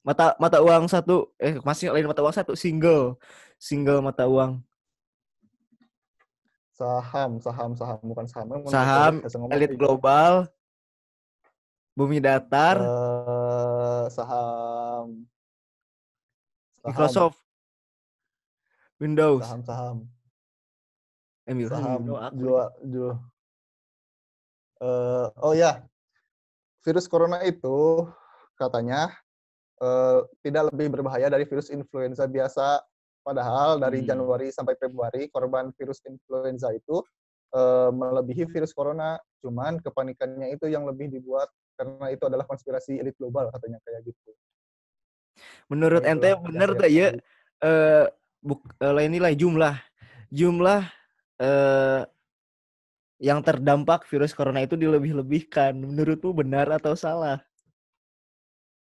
Mata 0.02 0.34
mata 0.42 0.58
uang 0.58 0.90
satu 0.90 1.30
eh 1.38 1.62
masih 1.62 1.94
lain 1.94 2.10
mata 2.10 2.26
uang 2.26 2.34
satu 2.34 2.58
single. 2.58 3.14
Single 3.54 4.02
mata 4.02 4.26
uang. 4.26 4.58
Saham 6.74 7.38
saham 7.38 7.70
saham 7.78 7.98
bukan 8.02 8.26
saham. 8.26 8.66
Saham 8.66 9.14
elit 9.54 9.78
global. 9.78 10.50
Bumi 11.94 12.18
datar. 12.18 12.82
Eh, 12.82 14.04
saham. 14.10 15.22
Saham. 16.82 16.90
Microsoft. 16.90 17.38
Windows. 18.98 19.46
Saham 19.46 19.62
saham 19.62 19.96
Microsoft 21.48 21.82
saham 21.82 22.00
jual 22.38 22.68
jual. 22.86 23.16
Eh, 24.82 25.26
oh 25.42 25.54
ya 25.54 25.82
virus 26.82 27.06
corona 27.06 27.42
itu 27.46 28.06
katanya 28.58 29.10
eh, 29.78 30.20
tidak 30.42 30.74
lebih 30.74 30.98
berbahaya 30.98 31.30
dari 31.30 31.46
virus 31.46 31.70
influenza 31.70 32.26
biasa. 32.26 32.82
Padahal 33.22 33.78
dari 33.78 34.02
Hmm. 34.02 34.08
Januari 34.10 34.50
sampai 34.50 34.74
Februari 34.74 35.30
korban 35.30 35.70
virus 35.78 36.02
influenza 36.06 36.74
itu 36.74 37.02
eh, 37.54 37.90
melebihi 37.94 38.50
virus 38.50 38.74
corona. 38.74 39.18
Cuman 39.42 39.78
kepanikannya 39.82 40.54
itu 40.54 40.66
yang 40.70 40.86
lebih 40.86 41.10
dibuat 41.10 41.50
karena 41.78 42.10
itu 42.14 42.26
adalah 42.26 42.46
konspirasi 42.46 42.98
elit 42.98 43.14
global 43.18 43.50
katanya 43.54 43.78
kayak 43.86 44.06
gitu. 44.10 44.30
Menurut 45.70 46.02
ente 46.06 46.34
bener 46.38 46.70
saya 46.74 46.80
tak 46.82 46.90
ya 46.90 47.08
eh 47.62 48.04
buk 48.42 48.60
lain 48.82 49.10
nilai 49.14 49.38
jumlah 49.38 49.78
jumlah 50.34 50.82
eh 51.42 52.00
yang 53.22 53.38
terdampak 53.42 54.06
virus 54.10 54.34
corona 54.34 54.62
itu 54.62 54.74
dilebih-lebihkan 54.78 55.74
menurutmu 55.74 56.30
benar 56.34 56.70
atau 56.70 56.94
salah 56.94 57.42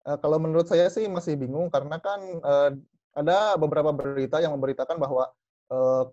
Eh, 0.02 0.18
kalau 0.18 0.38
menurut 0.42 0.66
saya 0.66 0.90
sih 0.90 1.06
masih 1.06 1.38
bingung 1.38 1.70
karena 1.70 1.94
kan 2.02 2.18
eh, 2.18 2.70
ada 3.14 3.54
beberapa 3.54 3.94
berita 3.94 4.42
yang 4.42 4.50
memberitakan 4.58 4.98
bahwa 4.98 5.30
eh, 5.70 6.04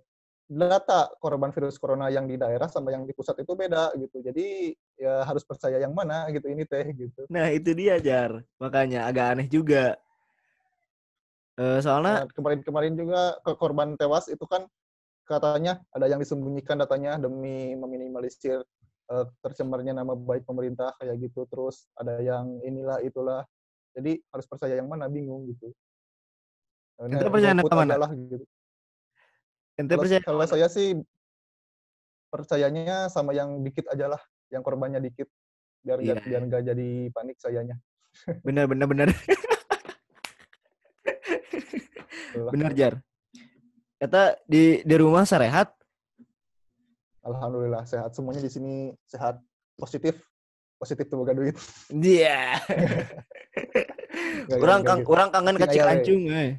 data 0.50 1.10
korban 1.18 1.50
virus 1.54 1.78
corona 1.82 2.10
yang 2.10 2.26
di 2.30 2.38
daerah 2.38 2.70
sama 2.70 2.94
yang 2.94 3.06
di 3.06 3.14
pusat 3.18 3.42
itu 3.42 3.54
beda 3.58 3.94
gitu. 3.98 4.22
Jadi 4.22 4.78
ya 4.98 5.26
harus 5.26 5.42
percaya 5.42 5.82
yang 5.82 5.94
mana 5.94 6.30
gitu 6.30 6.50
ini 6.54 6.66
teh 6.70 6.86
gitu. 6.94 7.26
nah 7.32 7.48
itu 7.50 7.72
dia 7.72 7.98
jar 7.98 8.44
makanya 8.60 9.08
agak 9.08 9.26
aneh 9.32 9.48
juga 9.48 9.96
eh 11.56 11.80
soalnya 11.80 12.26
Nah, 12.26 12.32
kemarin-kemarin 12.36 12.94
juga 13.00 13.40
ke 13.42 13.52
korban 13.56 13.96
tewas 13.96 14.28
itu 14.28 14.44
kan 14.44 14.68
katanya 15.30 15.78
ada 15.94 16.10
yang 16.10 16.18
disembunyikan 16.18 16.82
datanya 16.82 17.22
demi 17.22 17.78
meminimalisir 17.78 18.66
eh, 19.14 19.26
tercemarnya 19.46 19.94
nama 19.94 20.18
baik 20.18 20.50
pemerintah 20.50 20.98
kayak 20.98 21.22
gitu. 21.22 21.46
Terus 21.46 21.86
ada 21.94 22.18
yang 22.18 22.58
inilah 22.66 22.98
itulah. 23.06 23.46
Jadi 23.94 24.18
harus 24.34 24.46
percaya 24.50 24.74
yang 24.82 24.90
mana 24.90 25.06
bingung 25.06 25.46
gitu. 25.54 25.70
Ente 26.98 27.22
Nah, 27.22 27.32
percaya 27.32 27.54
yang 27.54 27.62
mana? 27.62 27.94
aja 27.94 28.00
lah 28.02 28.12
gitu. 28.18 28.46
ente 29.80 29.94
Kalau, 29.96 30.02
percaya 30.04 30.22
kalau 30.26 30.44
saya 30.50 30.68
sih 30.68 30.98
percayanya 32.30 33.08
sama 33.08 33.32
yang 33.32 33.64
dikit 33.64 33.88
aja 33.90 34.12
lah, 34.12 34.22
yang 34.52 34.62
korbannya 34.62 35.00
dikit, 35.02 35.26
biar 35.82 36.04
Iya, 36.04 36.20
biar 36.20 36.42
nggak 36.46 36.64
jadi 36.74 36.90
panik 37.16 37.40
sayanya. 37.40 37.80
benar 38.46 38.66
benar 38.66 38.88
benar 38.90 39.08
benar 42.54 42.72
jar 42.74 42.94
Eta 44.00 44.40
di 44.48 44.80
di 44.88 44.96
rumah 44.96 45.28
sarehat 45.28 45.76
Alhamdulillah 47.20 47.84
sehat 47.84 48.16
semuanya 48.16 48.40
di 48.40 48.50
sini 48.50 48.96
sehat, 49.06 49.38
positif, 49.76 50.18
positif 50.80 51.06
tuh 51.12 51.28
duit. 51.28 51.54
Iya. 51.92 52.58
Orang 54.64 54.82
nggak 54.82 54.88
kang 54.88 55.00
gitu. 55.04 55.12
orang 55.14 55.30
kangen 55.30 55.56
Penting 55.60 55.68
kacik 55.68 55.82
aya 55.84 55.86
we. 55.86 55.94
ancung 55.94 56.24
eh. 56.32 56.52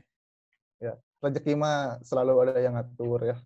Rezeki 1.21 1.53
mah 1.53 2.01
selalu 2.01 2.33
ada 2.49 2.61
yang 2.61 2.77
ngatur 2.77 3.21
ya. 3.29 3.37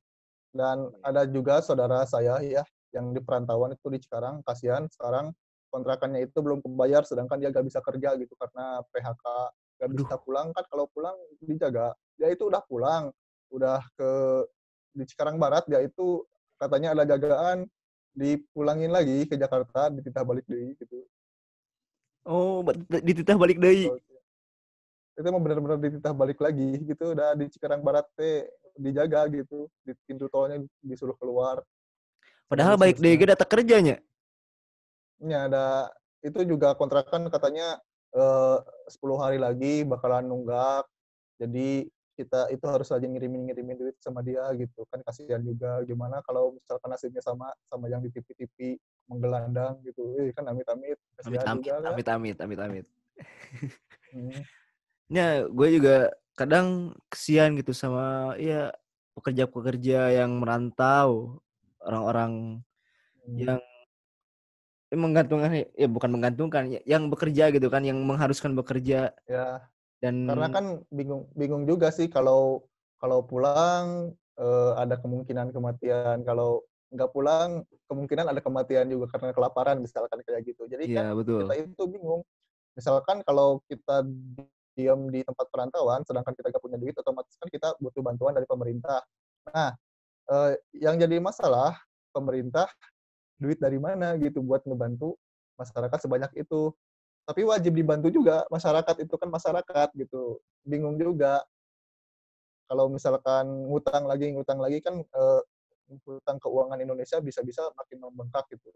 Dan 0.54 0.94
ada 1.02 1.26
juga 1.26 1.58
saudara 1.58 2.06
saya 2.06 2.38
ya 2.44 2.62
yang 2.94 3.10
di 3.10 3.18
perantauan 3.18 3.74
itu 3.74 3.90
di 3.90 3.98
Cikarang, 3.98 4.46
kasihan 4.46 4.86
sekarang 4.86 5.34
kontrakannya 5.74 6.30
itu 6.30 6.38
belum 6.38 6.62
kebayar 6.62 7.02
sedangkan 7.02 7.42
dia 7.42 7.50
gak 7.50 7.66
bisa 7.66 7.82
kerja 7.82 8.14
gitu 8.14 8.38
karena 8.38 8.78
PHK 8.94 9.26
gak 9.82 9.90
bisa 9.90 10.14
pulang 10.22 10.54
kan 10.54 10.62
kalau 10.70 10.86
pulang 10.94 11.18
dijaga 11.42 11.90
dia 12.14 12.30
itu 12.30 12.46
udah 12.46 12.62
pulang 12.70 13.10
udah 13.54 13.78
ke 13.94 14.10
di 14.94 15.04
Cikarang 15.06 15.38
Barat 15.38 15.66
dia 15.70 15.78
itu 15.82 16.26
katanya 16.58 16.98
ada 16.98 17.06
jagaan 17.06 17.66
dipulangin 18.14 18.90
lagi 18.90 19.26
ke 19.26 19.34
Jakarta 19.34 19.90
dititah 19.90 20.22
balik 20.22 20.46
deui 20.46 20.74
gitu. 20.78 21.06
Oh, 22.26 22.62
dititah 22.88 23.38
balik 23.38 23.62
deui. 23.62 23.90
itu 25.14 25.30
emang 25.30 25.46
benar-benar 25.46 25.78
dititah 25.78 26.10
balik 26.10 26.42
lagi 26.42 26.82
gitu. 26.82 27.14
Udah 27.14 27.38
di 27.38 27.46
Cikarang 27.46 27.82
Barat 27.86 28.06
teh 28.18 28.50
dijaga 28.74 29.30
gitu. 29.30 29.70
Di 29.86 29.94
pintu 30.06 30.26
tolnya 30.26 30.62
disuruh 30.82 31.14
keluar. 31.18 31.62
Padahal 32.50 32.74
baik 32.74 32.98
deui 32.98 33.18
ge 33.18 33.26
data 33.30 33.46
kerjanya. 33.46 34.02
ini 35.22 35.32
ada 35.32 35.88
itu 36.20 36.42
juga 36.44 36.74
kontrakan 36.74 37.30
katanya 37.30 37.78
eh, 38.14 38.58
10 38.90 39.22
hari 39.22 39.38
lagi 39.38 39.86
bakalan 39.86 40.26
nunggak. 40.26 40.86
Jadi 41.38 41.86
kita 42.14 42.48
itu 42.54 42.64
harus 42.70 42.88
aja 42.94 43.02
ngirimin 43.02 43.50
ngirimin 43.50 43.76
duit 43.78 43.96
sama 43.98 44.22
dia 44.22 44.46
gitu 44.54 44.86
kan 44.88 45.02
kasihan 45.02 45.42
juga 45.42 45.82
gimana 45.82 46.22
kalau 46.22 46.54
misalkan 46.54 46.88
nasibnya 46.90 47.22
sama 47.22 47.50
sama 47.66 47.90
yang 47.90 48.00
di 48.00 48.10
TV-TV 48.14 48.78
menggelandang 49.10 49.82
gitu 49.82 50.14
eh 50.22 50.30
kan 50.32 50.46
amit 50.48 50.66
amit 50.70 50.98
Amit 51.26 51.42
amit 51.42 51.66
juga 51.66 51.82
kan 51.82 51.92
amit 51.94 52.08
amit 52.08 52.38
amit 52.40 52.58
amit. 52.58 52.86
Hmm. 54.14 54.42
Ya, 55.10 55.44
gue 55.46 55.68
juga 55.74 56.10
kadang 56.34 56.96
kesian 57.12 57.54
gitu 57.60 57.70
sama 57.76 58.34
ya 58.40 58.72
pekerja-pekerja 59.14 60.10
yang 60.22 60.42
merantau, 60.42 61.38
orang-orang 61.82 62.62
Hmm. 63.24 63.40
yang 63.40 63.60
ya 64.92 64.96
menggantungkan 65.00 65.50
ya 65.72 65.88
bukan 65.88 66.10
menggantungkan 66.12 66.62
ya, 66.76 66.80
yang 66.84 67.08
bekerja 67.08 67.48
gitu 67.50 67.72
kan 67.72 67.80
yang 67.82 67.96
mengharuskan 68.04 68.52
bekerja 68.52 69.16
ya 69.24 69.46
dan 70.04 70.28
karena 70.28 70.48
kan 70.52 70.64
bingung 70.92 71.32
bingung 71.32 71.64
juga 71.64 71.88
sih 71.88 72.12
kalau 72.12 72.68
kalau 73.00 73.24
pulang 73.24 74.12
eh, 74.36 74.72
ada 74.76 75.00
kemungkinan 75.00 75.48
kematian 75.48 76.20
kalau 76.28 76.60
nggak 76.92 77.10
pulang 77.10 77.64
kemungkinan 77.90 78.30
ada 78.30 78.40
kematian 78.44 78.86
juga 78.86 79.10
karena 79.16 79.34
kelaparan 79.34 79.82
misalkan 79.82 80.20
kayak 80.22 80.46
gitu. 80.46 80.68
Jadi 80.70 80.94
Iya, 80.94 81.10
kan 81.10 81.18
betul. 81.18 81.40
kita 81.42 81.54
itu 81.58 81.84
bingung. 81.90 82.22
Misalkan 82.78 83.24
kalau 83.26 83.62
kita 83.66 84.06
diam 84.74 85.06
di 85.10 85.22
tempat 85.22 85.46
perantauan, 85.50 86.02
sedangkan 86.06 86.34
kita 86.34 86.50
nggak 86.50 86.62
punya 86.62 86.78
duit, 86.78 86.94
otomatis 86.98 87.34
kan 87.38 87.50
kita 87.50 87.74
butuh 87.78 88.02
bantuan 88.02 88.34
dari 88.34 88.46
pemerintah. 88.46 89.02
Nah, 89.50 89.74
eh, 90.30 90.52
yang 90.78 90.98
jadi 90.98 91.18
masalah 91.18 91.78
pemerintah 92.14 92.70
duit 93.38 93.58
dari 93.58 93.78
mana 93.78 94.14
gitu 94.18 94.42
buat 94.42 94.62
ngebantu 94.66 95.18
masyarakat 95.58 95.98
sebanyak 95.98 96.30
itu. 96.38 96.70
Tapi 97.24 97.40
wajib 97.48 97.72
dibantu 97.72 98.12
juga 98.12 98.44
masyarakat 98.52 98.96
itu 99.00 99.14
kan 99.16 99.28
masyarakat 99.32 99.88
gitu. 99.96 100.38
Bingung 100.60 101.00
juga. 101.00 101.40
Kalau 102.68 102.92
misalkan 102.92 103.48
ngutang 103.68 104.04
lagi 104.04 104.32
ngutang 104.32 104.60
lagi 104.60 104.80
kan 104.84 105.00
eh, 105.00 105.40
hutang 106.04 106.36
keuangan 106.40 106.80
Indonesia 106.80 107.20
bisa-bisa 107.24 107.64
makin 107.76 108.04
membengkak 108.04 108.44
gitu. 108.52 108.68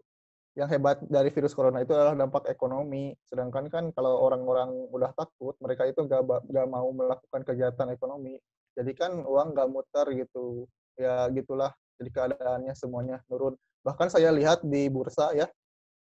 Yang 0.57 0.69
hebat 0.81 0.97
dari 1.07 1.29
virus 1.29 1.53
corona 1.53 1.85
itu 1.85 1.93
adalah 1.93 2.17
dampak 2.17 2.49
ekonomi. 2.49 3.13
Sedangkan 3.29 3.69
kan 3.69 3.85
kalau 3.93 4.17
orang-orang 4.25 4.73
udah 4.91 5.13
takut, 5.13 5.55
mereka 5.61 5.85
itu 5.85 6.01
nggak 6.05 6.23
ba- 6.25 6.45
nggak 6.49 6.67
mau 6.73 6.89
melakukan 6.89 7.45
kegiatan 7.45 7.89
ekonomi. 7.93 8.41
Jadi 8.75 8.93
kan 8.97 9.13
uang 9.29 9.53
nggak 9.53 9.69
muter 9.69 10.07
gitu. 10.17 10.65
Ya 10.97 11.29
gitulah. 11.31 11.73
Jadi 12.01 12.11
keadaannya 12.11 12.75
semuanya 12.75 13.21
turun. 13.29 13.55
Bahkan 13.85 14.09
saya 14.09 14.33
lihat 14.35 14.65
di 14.65 14.89
bursa 14.91 15.31
ya, 15.37 15.47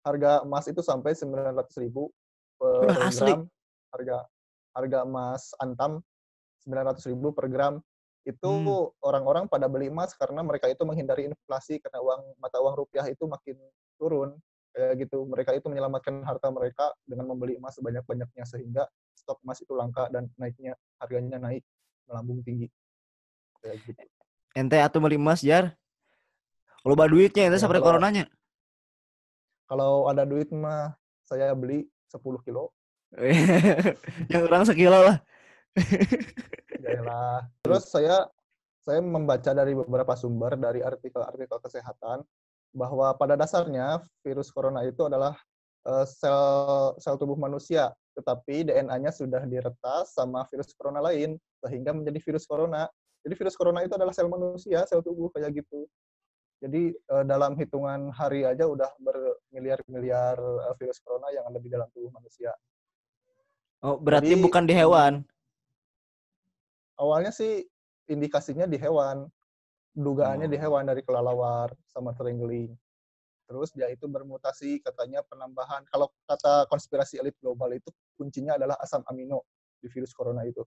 harga 0.06 0.46
emas 0.46 0.70
itu 0.70 0.86
sampai 0.86 1.18
900 1.18 1.82
ribu 1.82 2.14
per 2.56 2.90
asli. 3.04 3.32
gram. 3.32 3.42
Harga 3.92 4.18
harga 4.76 5.00
emas 5.08 5.56
antam 5.58 6.04
900 6.64 7.08
ribu 7.08 7.32
per 7.32 7.48
gram. 7.48 7.80
Itu 8.26 8.50
Hmm. 8.50 8.90
orang-orang 9.06 9.46
pada 9.46 9.70
beli 9.70 9.88
emas 9.88 10.18
karena 10.18 10.42
mereka 10.42 10.66
itu 10.66 10.82
menghindari 10.82 11.30
inflasi 11.30 11.78
karena 11.78 12.02
uang 12.02 12.36
mata 12.42 12.58
uang 12.58 12.76
rupiah 12.76 13.06
itu 13.06 13.24
makin 13.24 13.56
turun. 13.96 14.36
Kayak 14.76 15.08
gitu. 15.08 15.24
Mereka 15.24 15.56
itu 15.56 15.70
menyelamatkan 15.70 16.20
harta 16.26 16.52
mereka 16.52 16.92
dengan 17.06 17.32
membeli 17.32 17.56
emas 17.56 17.78
sebanyak-banyaknya 17.78 18.44
sehingga 18.44 18.84
stok 19.16 19.40
emas 19.46 19.62
itu 19.62 19.72
langka 19.72 20.10
dan 20.12 20.28
naiknya 20.36 20.76
harganya 21.00 21.40
naik 21.40 21.64
melambung 22.10 22.44
tinggi. 22.44 22.68
Kayak 23.64 23.78
gitu. 23.88 24.02
Ente 24.58 24.78
atau 24.82 25.00
beli 25.00 25.16
emas, 25.16 25.40
Jar. 25.40 25.78
Loba 26.84 27.08
duitnya 27.08 27.48
ente 27.48 27.56
Ya, 27.56 27.64
sampai 27.64 27.80
kalau- 27.80 27.96
coronanya. 27.96 28.26
Kalau 29.66 30.06
ada 30.06 30.26
duit 30.26 30.50
mah 30.54 30.94
saya 31.26 31.54
beli 31.58 31.90
10 32.12 32.46
kilo. 32.46 32.74
Yang 34.32 34.44
orang 34.50 34.64
sekilo 34.68 35.00
lah. 35.00 35.18
Yaelah. 36.84 37.48
Terus 37.64 37.84
saya 37.92 38.28
saya 38.86 39.02
membaca 39.02 39.50
dari 39.50 39.74
beberapa 39.74 40.14
sumber 40.14 40.54
dari 40.56 40.86
artikel-artikel 40.86 41.58
kesehatan 41.58 42.22
bahwa 42.76 43.16
pada 43.18 43.34
dasarnya 43.34 44.04
virus 44.22 44.54
corona 44.54 44.86
itu 44.86 45.10
adalah 45.10 45.34
eh, 45.90 46.06
sel 46.06 46.94
sel 47.02 47.18
tubuh 47.18 47.40
manusia, 47.40 47.90
tetapi 48.14 48.70
DNA-nya 48.70 49.10
sudah 49.10 49.42
diretas 49.50 50.14
sama 50.14 50.46
virus 50.54 50.70
corona 50.78 51.02
lain 51.02 51.40
sehingga 51.66 51.98
menjadi 51.98 52.20
virus 52.22 52.46
corona. 52.46 52.86
Jadi 53.26 53.34
virus 53.34 53.58
corona 53.58 53.82
itu 53.82 53.98
adalah 53.98 54.14
sel 54.14 54.30
manusia, 54.30 54.86
sel 54.86 55.02
tubuh 55.02 55.34
kayak 55.34 55.50
gitu. 55.58 55.90
Jadi 56.66 56.90
eh, 56.98 57.24
dalam 57.30 57.54
hitungan 57.54 58.10
hari 58.10 58.42
aja 58.42 58.66
udah 58.66 58.90
bermiliar-miliar 58.98 60.34
eh, 60.66 60.74
virus 60.82 60.98
corona 60.98 61.30
yang 61.30 61.46
ada 61.46 61.62
di 61.62 61.70
dalam 61.70 61.86
tubuh 61.94 62.10
manusia. 62.10 62.50
Oh, 63.86 64.02
berarti 64.02 64.34
Jadi- 64.34 64.42
bukan 64.42 64.66
di 64.66 64.74
hewan. 64.74 65.14
awalnya 66.96 67.28
sih 67.30 67.60
indikasinya 68.08 68.64
di 68.66 68.80
hewan, 68.80 69.28
dugaannya 69.94 70.48
di 70.48 70.56
Oh. 70.58 70.64
hewan 70.64 70.88
dari 70.88 71.04
kelelawar 71.04 71.76
sama 71.92 72.16
terenggiling. 72.16 72.72
Terus 73.46 73.76
dia 73.76 73.92
itu 73.92 74.08
bermutasi 74.08 74.80
katanya 74.80 75.20
penambahan. 75.28 75.84
Kalau 75.92 76.08
kata 76.26 76.66
konspirasi 76.72 77.20
elit 77.20 77.36
global 77.44 77.76
itu 77.76 77.92
kuncinya 78.16 78.56
adalah 78.56 78.80
asam 78.80 79.04
amino 79.06 79.44
di 79.84 79.92
virus 79.92 80.16
corona 80.16 80.48
itu. 80.48 80.64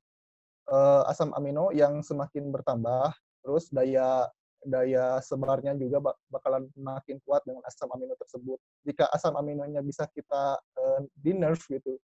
Eh, 0.68 1.02
asam 1.08 1.32
amino 1.32 1.72
yang 1.72 2.04
semakin 2.04 2.52
bertambah, 2.52 3.16
terus 3.40 3.72
daya 3.72 4.28
daya 4.68 5.18
sebarnya 5.24 5.74
juga 5.74 5.98
bak- 5.98 6.20
bakalan 6.28 6.68
makin 6.76 7.16
kuat 7.24 7.42
dengan 7.48 7.64
asam 7.64 7.88
amino 7.92 8.14
tersebut. 8.20 8.58
Jika 8.84 9.08
asam 9.10 9.34
aminonya 9.34 9.80
bisa 9.80 10.04
kita 10.12 10.60
eh, 10.78 11.00
di 11.16 11.32
nerf 11.34 11.64
gitu, 11.66 11.96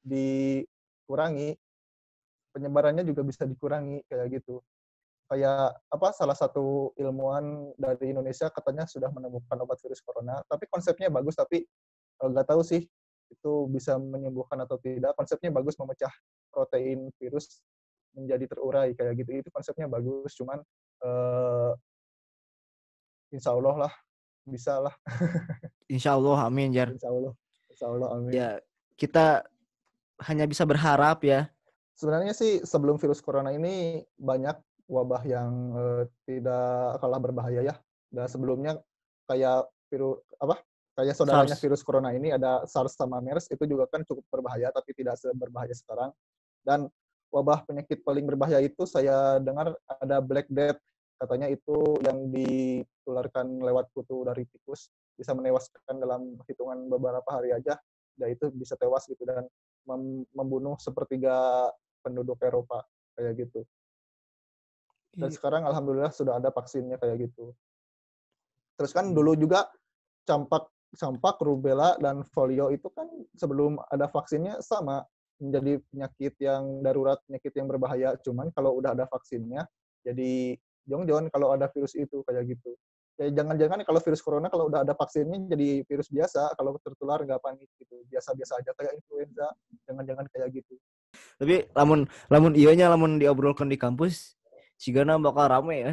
dikurangi, 0.00 1.54
penyebarannya 2.56 3.04
juga 3.06 3.22
bisa 3.22 3.46
dikurangi 3.46 4.02
kayak 4.08 4.40
gitu. 4.40 4.64
Kayak 5.30 5.78
apa 5.86 6.08
salah 6.10 6.34
satu 6.34 6.90
ilmuwan 6.98 7.70
dari 7.78 8.10
Indonesia 8.10 8.50
katanya 8.50 8.82
sudah 8.90 9.14
menemukan 9.14 9.62
obat 9.62 9.78
virus 9.78 10.02
corona, 10.02 10.42
tapi 10.50 10.66
konsepnya 10.66 11.06
bagus 11.12 11.38
tapi 11.38 11.62
eh, 12.20 12.28
nggak 12.28 12.48
tahu 12.50 12.62
sih 12.66 12.82
itu 13.30 13.52
bisa 13.70 13.94
menyembuhkan 13.96 14.58
atau 14.66 14.76
tidak. 14.82 15.14
Konsepnya 15.14 15.54
bagus 15.54 15.78
memecah 15.78 16.10
protein 16.50 17.14
virus 17.14 17.62
menjadi 18.14 18.44
terurai 18.50 18.90
kayak 18.98 19.22
gitu. 19.22 19.30
Itu 19.46 19.48
konsepnya 19.54 19.86
bagus, 19.86 20.34
cuman 20.34 20.58
eh, 21.06 21.72
insya 23.30 23.54
Allah 23.54 23.88
lah 23.88 23.92
bisa 24.46 24.82
lah, 24.82 24.94
Insya 25.92 26.16
Allah, 26.18 26.48
amin, 26.48 26.74
Jar. 26.74 26.90
insya 26.90 27.10
Allah, 27.12 27.32
insya 27.70 27.86
Allah 27.86 28.08
amin. 28.18 28.32
Ya, 28.34 28.50
kita 28.98 29.46
hanya 30.26 30.44
bisa 30.48 30.66
berharap 30.66 31.22
ya. 31.22 31.46
sebenarnya 31.94 32.32
sih 32.32 32.64
sebelum 32.64 32.96
virus 32.96 33.20
corona 33.20 33.52
ini 33.52 34.00
banyak 34.16 34.56
wabah 34.88 35.22
yang 35.28 35.50
eh, 35.76 36.02
tidak 36.26 36.98
kalah 36.98 37.20
berbahaya 37.20 37.60
ya. 37.62 37.74
Dan 38.10 38.26
sebelumnya 38.26 38.80
kayak 39.30 39.70
virus 39.92 40.18
apa? 40.42 40.58
Kayak 40.98 41.14
saudaranya 41.14 41.54
SARS. 41.54 41.62
virus 41.62 41.82
corona 41.86 42.10
ini 42.10 42.34
ada 42.34 42.66
SARS 42.66 42.98
sama 42.98 43.22
MERS 43.22 43.52
itu 43.52 43.64
juga 43.68 43.86
kan 43.86 44.02
cukup 44.02 44.26
berbahaya 44.32 44.72
tapi 44.74 44.90
tidak 44.96 45.20
seberbahaya 45.20 45.72
sekarang. 45.76 46.10
Dan 46.64 46.90
wabah 47.30 47.62
penyakit 47.68 48.02
paling 48.02 48.26
berbahaya 48.26 48.58
itu 48.58 48.82
saya 48.88 49.38
dengar 49.38 49.76
ada 49.86 50.18
Black 50.18 50.50
Death 50.50 50.80
katanya 51.20 51.52
itu 51.52 52.00
yang 52.00 52.32
ditularkan 52.32 53.60
lewat 53.60 53.92
kutu 53.92 54.24
dari 54.24 54.48
tikus 54.48 54.88
bisa 55.12 55.36
menewaskan 55.36 56.00
dalam 56.00 56.40
hitungan 56.48 56.88
beberapa 56.88 57.28
hari 57.28 57.52
aja 57.52 57.76
dan 58.16 58.28
itu 58.32 58.48
bisa 58.56 58.72
tewas 58.80 59.04
gitu 59.04 59.20
dan 59.28 59.44
mem- 59.84 60.24
membunuh 60.32 60.80
sepertiga 60.80 61.68
penduduk 62.00 62.40
Eropa 62.40 62.88
kayak 63.20 63.36
gitu. 63.44 63.60
Dan 65.12 65.28
Iya. 65.28 65.36
sekarang 65.36 65.68
alhamdulillah 65.68 66.14
sudah 66.14 66.40
ada 66.40 66.48
vaksinnya 66.48 66.96
kayak 66.96 67.28
gitu. 67.28 67.52
Terus 68.80 68.96
kan 68.96 69.12
dulu 69.12 69.36
juga 69.36 69.68
campak 70.24 70.72
campak, 70.96 71.38
rubella 71.44 71.94
dan 72.02 72.26
polio 72.34 72.72
itu 72.74 72.90
kan 72.90 73.06
sebelum 73.38 73.78
ada 73.92 74.10
vaksinnya 74.10 74.58
sama 74.58 75.06
menjadi 75.38 75.78
penyakit 75.86 76.34
yang 76.42 76.82
darurat, 76.82 77.22
penyakit 77.28 77.52
yang 77.54 77.68
berbahaya. 77.70 78.18
Cuman 78.20 78.50
kalau 78.50 78.74
udah 78.80 78.98
ada 78.98 79.06
vaksinnya 79.06 79.68
jadi 80.02 80.56
jong-jong 80.88 81.28
kalau 81.32 81.52
ada 81.56 81.66
virus 81.72 81.96
itu 81.96 82.22
kayak 82.24 82.44
gitu. 82.48 82.76
Ya 83.20 83.28
jangan-jangan 83.28 83.84
kalau 83.84 84.00
virus 84.00 84.24
corona 84.24 84.48
kalau 84.48 84.72
udah 84.72 84.80
ada 84.80 84.96
vaksinnya 84.96 85.44
jadi 85.52 85.84
virus 85.84 86.08
biasa, 86.08 86.56
kalau 86.56 86.80
tertular 86.80 87.20
nggak 87.20 87.40
panik 87.44 87.68
gitu. 87.76 88.00
Biasa-biasa 88.08 88.64
aja 88.64 88.72
kayak 88.72 88.96
influenza, 88.96 89.52
jangan-jangan 89.84 90.24
kayak 90.32 90.48
gitu. 90.56 90.74
Tapi 91.36 91.68
lamun 91.76 92.08
lamun 92.32 92.52
nya 92.56 92.88
lamun 92.88 93.20
diobrolkan 93.20 93.68
di 93.68 93.76
kampus, 93.76 94.40
sigana 94.80 95.20
bakal 95.20 95.52
rame 95.52 95.76
ya. 95.76 95.92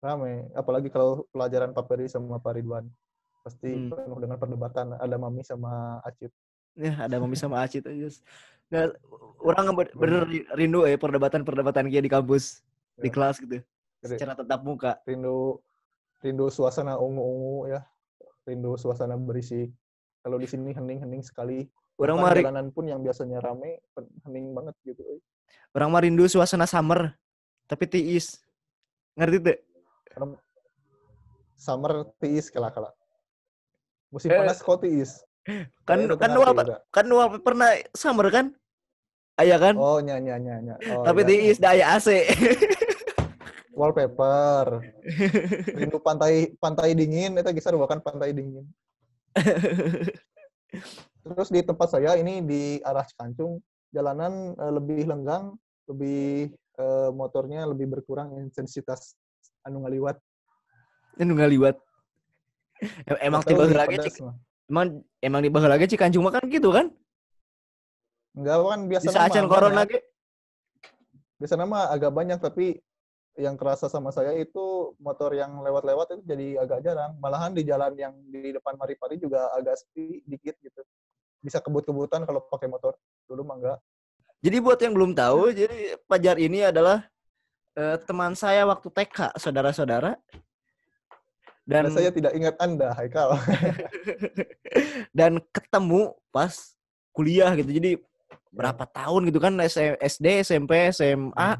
Rame, 0.00 0.48
apalagi 0.56 0.88
kalau 0.88 1.28
pelajaran 1.28 1.76
Pak 1.76 1.84
Peri 1.84 2.06
sama 2.08 2.40
Pak 2.40 2.56
Ridwan. 2.56 2.88
Pasti 3.44 3.68
Hmm. 3.68 3.88
penuh 3.92 4.18
dengan 4.20 4.36
perdebatan. 4.36 4.96
Ada 4.96 5.16
Mami 5.16 5.42
sama 5.44 6.00
Acit. 6.04 6.32
Ya, 6.76 6.94
ada 7.04 7.16
Mami 7.20 7.36
sama 7.36 7.60
Acit 7.60 7.84
aja. 7.84 8.08
Nah, 8.70 8.94
orang 9.42 9.66
bener 9.98 10.24
rindu 10.54 10.86
ya 10.86 10.94
perdebatan-perdebatan 10.94 11.90
kia 11.90 12.00
di 12.00 12.08
kampus, 12.12 12.62
di 13.00 13.08
Ya. 13.08 13.12
kelas 13.12 13.36
gitu. 13.38 13.56
Jadi- 14.00 14.16
Secara 14.16 14.32
tatap 14.34 14.60
muka. 14.62 15.00
Rindu 15.02 15.60
rindu 16.20 16.46
suasana 16.48 16.96
ungu-ungu 16.96 17.68
ya. 17.68 17.80
Rindu 18.44 18.76
suasana 18.76 19.16
berisik. 19.16 19.72
Kalau 20.20 20.36
di 20.36 20.44
sini 20.44 20.70
hening-hening 20.70 21.20
sekali. 21.20 21.64
Orang 21.96 22.16
Bahkan 22.16 22.24
mah 22.24 22.32
ri- 22.32 22.44
jalanan 22.44 22.66
pun 22.70 22.84
yang 22.86 23.00
biasanya 23.00 23.40
rame, 23.40 23.80
hening 24.24 24.52
banget 24.52 24.76
gitu. 24.84 25.00
euy. 25.02 25.20
orang 25.70 25.88
mah 25.88 26.00
rindu 26.00 26.24
suasana 26.26 26.64
summer, 26.64 27.12
tapi 27.64 27.84
tiis. 27.86 28.40
Ngerti 29.14 29.38
tuh? 29.40 29.56
Summer 31.54 31.92
tiis 32.16 32.48
kala-kala. 32.48 32.90
Musim 34.08 34.32
Eh, 34.32 34.38
panas 34.38 34.58
kok 34.58 34.80
tiis. 34.80 35.20
Kan 35.84 36.08
kan 36.10 36.32
udah. 36.32 36.78
kan 36.88 37.06
wal 37.06 37.28
pernah 37.38 37.68
summer 37.92 38.26
kan? 38.28 38.46
Aya 39.36 39.56
kan? 39.56 39.74
Oh, 39.74 40.00
nya 40.00 40.16
nya 40.16 40.36
nya 40.36 40.56
nya. 40.58 40.74
Oh, 40.90 41.00
tapi 41.02 41.22
iya. 41.22 41.28
tiis 41.30 41.58
da 41.58 41.70
aya 41.70 41.96
AC. 41.96 42.08
wallpaper. 43.80 44.84
Rindu 45.80 45.96
pantai 46.04 46.52
pantai 46.60 46.92
dingin 46.92 47.40
eta 47.40 47.56
geus 47.56 47.64
kan 47.64 48.04
pantai 48.04 48.36
dingin. 48.36 48.68
Terus 51.24 51.48
di 51.48 51.60
tempat 51.64 51.88
saya 51.88 52.20
ini 52.20 52.44
di 52.44 52.62
arah 52.84 53.04
Cikancung 53.08 53.64
jalanan 53.88 54.52
eh, 54.54 54.72
lebih 54.76 55.08
lenggang, 55.08 55.56
lebih 55.88 56.52
eh, 56.76 57.10
motornya 57.16 57.64
lebih 57.64 57.88
berkurang 57.88 58.36
intensitas 58.36 59.16
anu 59.64 59.88
ngaliwat. 59.88 60.20
Ini 61.16 61.32
ngaliwat. 61.32 61.76
Em- 63.08 63.20
Emang 63.20 63.44
tiba 63.44 63.68
lagi 63.68 63.96
cik, 64.00 64.24
emang 64.72 65.04
emang 65.20 65.40
di 65.44 65.50
lagi 65.52 65.84
Cikanjung 65.90 66.24
mah 66.24 66.32
kan 66.40 66.44
gitu 66.48 66.72
kan? 66.72 66.88
Enggak 68.32 68.56
kan 68.62 68.80
biasa 68.86 69.04
Bisa 69.10 69.20
acan 69.26 69.46
corona 69.50 69.82
ge. 69.84 70.00
Biasa 71.36 71.54
nama 71.56 71.88
agak 71.92 72.12
banyak 72.12 72.38
tapi 72.40 72.80
yang 73.40 73.56
kerasa 73.56 73.88
sama 73.88 74.12
saya 74.12 74.36
itu 74.36 74.92
motor 75.00 75.32
yang 75.32 75.64
lewat-lewat 75.64 76.20
itu 76.20 76.22
jadi 76.28 76.46
agak 76.60 76.84
jarang. 76.84 77.16
Malahan 77.16 77.56
di 77.56 77.64
jalan 77.64 77.96
yang 77.96 78.12
di 78.28 78.52
depan 78.52 78.76
Maripari 78.76 79.16
juga 79.16 79.48
agak 79.56 79.80
sepi 79.80 80.20
dikit 80.28 80.60
gitu. 80.60 80.84
Bisa 81.40 81.64
kebut-kebutan 81.64 82.28
kalau 82.28 82.44
pakai 82.44 82.68
motor. 82.68 82.92
Dulu 83.24 83.42
mah 83.42 83.56
enggak. 83.56 83.78
Jadi 84.40 84.56
buat 84.60 84.78
yang 84.80 84.92
belum 84.96 85.12
tahu, 85.12 85.52
jadi 85.52 86.00
Pajar 86.08 86.36
ini 86.40 86.64
adalah 86.64 87.04
eh, 87.76 87.96
teman 88.04 88.36
saya 88.36 88.64
waktu 88.68 88.88
TK, 88.92 89.36
saudara-saudara. 89.36 90.16
Dan 91.64 91.86
Dan 91.86 91.92
saya 91.92 92.10
tidak 92.12 92.32
ingat 92.36 92.56
Anda, 92.60 92.92
Haikal. 92.96 93.36
dan 95.18 95.38
ketemu 95.52 96.16
pas 96.32 96.74
kuliah 97.12 97.52
gitu. 97.54 97.70
Jadi 97.70 97.90
berapa 98.50 98.82
tahun 98.90 99.30
gitu 99.30 99.38
kan 99.38 99.54
SD, 100.02 100.42
SMP, 100.42 100.90
SMA. 100.90 101.50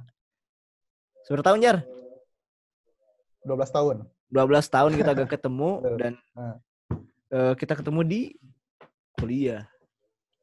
Seberapa 1.30 1.46
tahun 1.46 1.62
Jar? 1.62 1.76
12 3.46 3.70
tahun. 3.70 3.96
12 4.34 4.66
tahun 4.66 4.90
kita 4.98 5.10
gak 5.14 5.30
ketemu 5.38 5.70
dan 5.94 6.12
eh, 7.30 7.54
kita 7.54 7.78
ketemu 7.78 8.00
di 8.02 8.20
kuliah. 9.14 9.62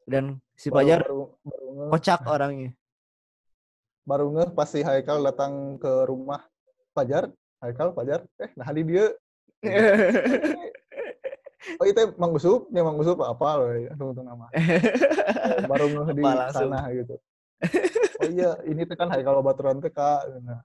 Dan 0.08 0.40
si 0.56 0.72
Baru- 0.72 0.80
Pajar 0.80 1.00
baru, 1.04 1.24
baru, 1.44 1.92
kocak 1.92 2.20
orangnya. 2.24 2.72
baru 4.10 4.32
ngeh 4.32 4.50
pas 4.56 4.72
si 4.72 4.80
Haikal 4.80 5.20
datang 5.28 5.76
ke 5.76 6.08
rumah 6.08 6.48
Fajar. 6.96 7.36
Haikal, 7.60 7.92
Fajar. 7.92 8.24
Eh, 8.40 8.48
nah 8.56 8.72
di 8.72 8.88
dia. 8.88 9.12
Oh 11.78 11.84
itu 11.84 12.00
Mang 12.16 12.32
Usup, 12.32 12.72
ya 12.72 12.80
Mang 12.80 12.96
Usup 12.96 13.20
apa 13.28 13.60
loh 13.60 13.76
ya, 13.76 13.92
tunggu 14.00 14.16
tunggu 14.16 14.32
nama. 14.32 14.48
Baru 15.68 15.92
ngeh 15.92 16.16
di 16.16 16.24
sana 16.56 16.88
gitu. 16.96 17.20
Oh 18.24 18.30
iya, 18.32 18.56
ini 18.64 18.88
tuh 18.88 18.96
kan 18.96 19.12
Haikal 19.12 19.44
Baturan 19.44 19.84
TK. 19.84 20.00
Nah, 20.48 20.64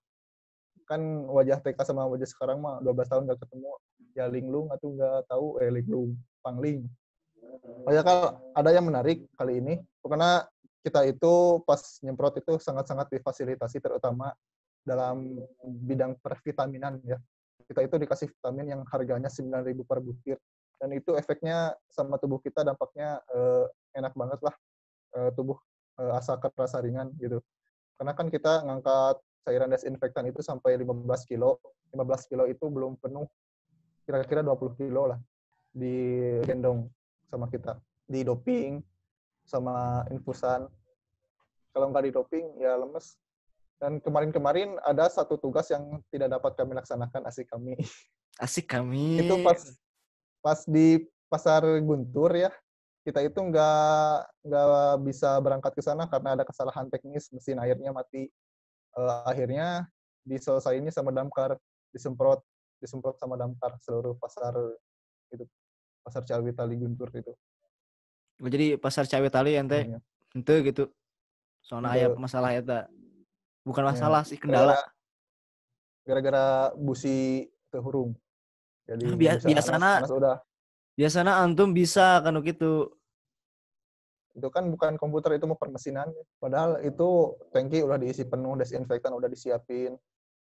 kan 0.92 1.02
wajah 1.32 1.58
TK 1.64 1.78
sama 1.88 2.04
wajah 2.04 2.28
sekarang 2.28 2.60
mah 2.60 2.84
12 2.84 3.08
tahun 3.08 3.22
gak 3.32 3.40
ketemu. 3.40 3.70
Ya 4.12 4.28
linglung 4.28 4.68
atau 4.68 4.92
nggak 4.92 5.24
tahu 5.24 5.46
eh 5.64 5.72
linglung, 5.72 6.12
pangling. 6.44 6.84
Oh 7.88 7.92
ya 7.92 8.04
Kal, 8.04 8.36
ada 8.52 8.70
yang 8.70 8.84
menarik 8.84 9.24
kali 9.40 9.64
ini. 9.64 9.74
Karena 10.04 10.44
kita 10.84 11.08
itu 11.08 11.64
pas 11.64 11.80
nyemprot 12.04 12.36
itu 12.36 12.60
sangat-sangat 12.60 13.08
difasilitasi 13.08 13.80
terutama 13.80 14.36
dalam 14.84 15.40
bidang 15.64 16.20
pervitaminan 16.20 17.00
ya. 17.08 17.16
Kita 17.64 17.80
itu 17.80 17.96
dikasih 17.96 18.28
vitamin 18.28 18.76
yang 18.76 18.82
harganya 18.84 19.32
9.000 19.32 19.88
per 19.88 19.98
butir 20.04 20.36
dan 20.76 20.90
itu 20.92 21.14
efeknya 21.14 21.72
sama 21.88 22.18
tubuh 22.20 22.42
kita 22.42 22.66
dampaknya 22.66 23.22
eh, 23.32 23.64
enak 23.96 24.12
banget 24.12 24.42
lah 24.44 24.52
Eh, 25.12 25.30
tubuh 25.36 25.60
eh, 26.00 26.12
asa 26.16 26.40
rasa 26.40 26.80
ringan 26.80 27.12
gitu. 27.20 27.44
Karena 28.00 28.12
kan 28.16 28.32
kita 28.32 28.64
ngangkat 28.64 29.20
cairan 29.42 29.70
desinfektan 29.70 30.26
itu 30.30 30.40
sampai 30.40 30.78
15 30.78 31.30
kilo. 31.30 31.58
15 31.92 32.30
kilo 32.30 32.44
itu 32.48 32.64
belum 32.66 32.98
penuh. 32.98 33.26
Kira-kira 34.06 34.42
20 34.42 34.78
kilo 34.78 35.12
lah 35.14 35.18
digendong 35.74 36.88
sama 37.28 37.46
kita. 37.50 37.78
Di 38.06 38.22
doping 38.22 38.82
sama 39.46 40.06
infusan. 40.10 40.66
Kalau 41.72 41.86
nggak 41.90 42.04
di 42.08 42.12
doping 42.12 42.46
ya 42.62 42.78
lemes. 42.78 43.18
Dan 43.82 43.98
kemarin-kemarin 43.98 44.78
ada 44.86 45.10
satu 45.10 45.34
tugas 45.34 45.66
yang 45.74 45.98
tidak 46.14 46.38
dapat 46.38 46.54
kami 46.54 46.78
laksanakan 46.78 47.26
asik 47.26 47.50
kami. 47.50 47.74
Asik 48.38 48.70
kami. 48.70 49.20
itu 49.26 49.34
pas 49.44 49.60
pas 50.40 50.60
di 50.64 51.04
pasar 51.28 51.62
Guntur 51.84 52.32
ya 52.34 52.50
kita 53.02 53.18
itu 53.22 53.38
nggak 53.38 54.14
nggak 54.46 54.94
bisa 55.02 55.34
berangkat 55.42 55.72
ke 55.74 55.82
sana 55.82 56.06
karena 56.06 56.38
ada 56.38 56.44
kesalahan 56.46 56.86
teknis 56.86 57.30
mesin 57.34 57.58
airnya 57.58 57.90
mati 57.90 58.30
Eh, 58.92 59.18
akhirnya 59.24 59.88
diselesainya 60.22 60.92
sama 60.92 61.08
damkar 61.10 61.56
disemprot 61.90 62.44
disemprot 62.76 63.16
sama 63.16 63.40
damkar 63.40 63.72
seluruh 63.80 64.12
pasar 64.20 64.52
itu 65.32 65.48
pasar 66.04 66.22
Ciawi 66.22 66.52
Tali 66.52 66.76
Guntur 66.76 67.08
itu 67.14 67.32
Oh, 68.42 68.50
jadi 68.50 68.74
pasar 68.74 69.06
cawe 69.06 69.28
tali 69.30 69.54
ente 69.54 69.86
Iya. 69.86 69.98
ente 70.34 70.54
gitu. 70.66 70.90
Soalnya 71.62 71.94
Ente. 71.94 71.98
aya 72.02 72.06
masalah 72.18 72.50
eta. 72.50 72.90
Bukan 73.62 73.86
Iya. 73.86 73.90
masalah 73.94 74.22
sih 74.26 74.34
kendala. 74.34 74.74
Gara-gara- 76.02 76.74
busi 76.74 77.46
tehurung 77.70 78.18
jadi 78.82 79.04
Ah, 79.06 79.14
bia- 79.14 79.38
bisa 79.38 79.46
biasana- 79.46 80.02
Biasanya 80.98 81.32
antum 81.38 81.70
bisa 81.70 82.18
kan 82.18 82.34
gitu. 82.42 82.90
Itu 84.32 84.48
kan 84.48 84.64
bukan 84.72 84.96
komputer 84.96 85.36
itu 85.36 85.44
mau 85.44 85.60
permesinan 85.60 86.08
padahal 86.40 86.80
itu 86.80 87.36
tangki 87.52 87.84
udah 87.84 88.00
diisi 88.00 88.24
penuh 88.24 88.56
desinfektan 88.56 89.12
udah 89.12 89.28
disiapin 89.28 89.92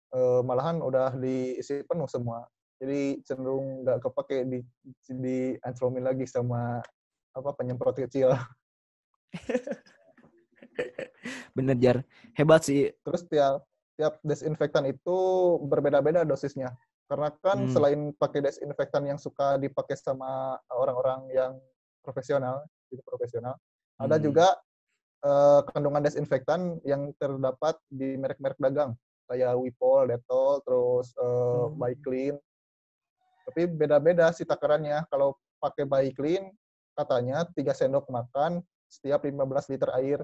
Eh, 0.10 0.42
malahan 0.42 0.82
udah 0.82 1.14
diisi 1.22 1.86
penuh 1.86 2.10
semua 2.10 2.42
jadi 2.82 3.22
cenderung 3.22 3.86
nggak 3.86 4.02
kepake 4.02 4.42
di 4.50 4.60
di 5.06 5.54
antromin 5.62 6.02
lagi 6.02 6.26
sama 6.26 6.82
apa 7.38 7.50
penyemprot 7.54 7.94
kecil 7.94 8.34
Bener 11.54 11.78
jar. 11.78 12.02
Hebat 12.34 12.66
sih. 12.66 12.90
terus 13.06 13.22
tiap 13.30 13.62
tiap 14.02 14.18
desinfektan 14.26 14.90
itu 14.90 15.18
berbeda-beda 15.62 16.26
dosisnya 16.26 16.74
karena 17.06 17.30
kan 17.46 17.66
Hmm. 17.66 17.70
selain 17.70 18.02
pakai 18.18 18.50
desinfektan 18.50 19.06
yang 19.06 19.22
suka 19.22 19.62
dipakai 19.62 19.94
sama 19.94 20.58
orang-orang 20.74 21.30
yang 21.30 21.54
profesional 22.02 22.66
gitu 22.90 23.02
profesional 23.06 23.56
ada 23.96 24.16
Hmm. 24.18 24.24
juga 24.24 24.48
eh, 25.20 25.62
kandungan 25.76 26.00
desinfektan 26.00 26.80
yang 26.88 27.12
terdapat 27.20 27.76
di 27.92 28.16
merek-merek 28.16 28.56
dagang 28.56 28.96
kayak 29.28 29.52
Wipol, 29.60 30.08
Dettol, 30.08 30.64
terus 30.64 31.12
eh, 31.14 31.26
Hmm. 31.68 31.76
By 31.76 31.94
Clean. 32.00 32.36
Tapi 33.44 33.68
beda-beda 33.68 34.32
sih 34.32 34.48
takarannya. 34.48 35.04
Kalau 35.12 35.36
pakai 35.60 35.84
By 35.84 36.08
Clean 36.16 36.48
katanya 36.96 37.44
3 37.52 37.76
sendok 37.76 38.08
makan 38.08 38.64
setiap 38.88 39.28
15 39.28 39.68
liter 39.68 39.92
air. 40.00 40.24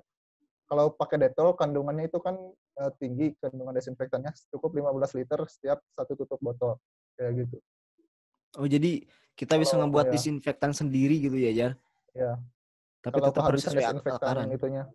Kalau 0.65 0.95
pakai 0.95 1.27
Dettol 1.27 1.53
kandungannya 1.53 2.07
itu 2.07 2.23
kan 2.23 2.39
eh, 2.79 2.91
tinggi 2.95 3.35
kandungan 3.43 3.75
desinfektannya 3.75 4.31
cukup 4.47 4.79
15 4.79 5.11
liter 5.11 5.43
setiap 5.51 5.83
satu 5.91 6.15
tutup 6.15 6.39
botol 6.39 6.79
kayak 7.19 7.43
gitu. 7.43 7.59
Oh 8.55 8.63
jadi 8.63 9.03
kita 9.35 9.59
bisa 9.59 9.75
Kalau- 9.75 9.91
ngebuat 9.91 10.07
iya. 10.07 10.13
disinfektan 10.15 10.71
sendiri 10.71 11.19
gitu 11.19 11.35
ya 11.35 11.51
jar. 11.51 11.71
Ya. 12.15 12.39
Tapi 13.05 13.21
kalau 13.21 13.29
tetap 13.29 13.43
harus 13.53 13.61
takaran. 13.61 14.49
itunya 14.49 14.89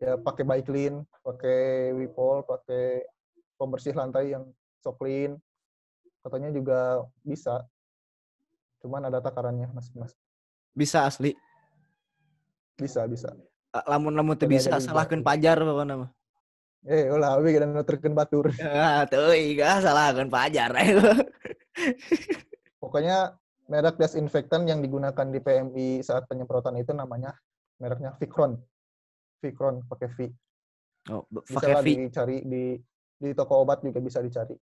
ya 0.00 0.16
pakai 0.20 0.44
By 0.44 0.60
Clean, 0.64 1.04
pakai 1.20 1.92
Wipol, 1.92 2.44
pakai 2.44 3.04
pembersih 3.60 3.96
lantai 3.96 4.32
yang 4.32 4.48
so 4.80 4.96
clean. 4.96 5.36
Katanya 6.24 6.52
juga 6.52 7.04
bisa. 7.24 7.64
Cuman 8.80 9.08
ada 9.08 9.20
takarannya 9.20 9.68
masing-masing. 9.72 10.20
Bisa 10.76 11.08
asli. 11.08 11.32
Bisa, 12.76 13.08
bisa. 13.08 13.32
Lamun-lamun 13.88 14.36
teu 14.36 14.48
Beda 14.48 14.76
bisa 14.76 14.80
juga. 14.80 15.04
pajar 15.24 15.56
pokoknya 15.60 15.96
mah. 15.96 16.10
Eh, 16.86 17.10
ulah 17.10 17.34
abi 17.34 17.50
kita 17.50 17.66
nuturkeun 17.66 18.14
batur. 18.14 18.52
Ah, 18.62 19.02
tuh 19.08 19.34
iga 19.34 19.82
salahkeun 19.82 20.30
pajar. 20.30 20.70
Pokoknya 22.82 23.34
merek 23.66 23.98
desinfektan 23.98 24.66
yang 24.66 24.78
digunakan 24.78 25.26
di 25.26 25.38
PMI 25.42 26.00
saat 26.02 26.30
penyemprotan 26.30 26.78
itu 26.78 26.94
namanya 26.94 27.34
mereknya 27.82 28.14
Vicron. 28.16 28.56
Vicron 29.42 29.82
pakai 29.86 30.08
V. 30.14 30.18
oh, 31.12 31.22
Bisa 31.44 31.58
pakai 31.60 31.74
V. 31.82 31.86
dicari 32.08 32.38
di 32.46 32.64
di 33.16 33.30
toko 33.32 33.64
obat 33.64 33.82
juga 33.82 33.98
bisa 33.98 34.22
dicari. 34.22 34.54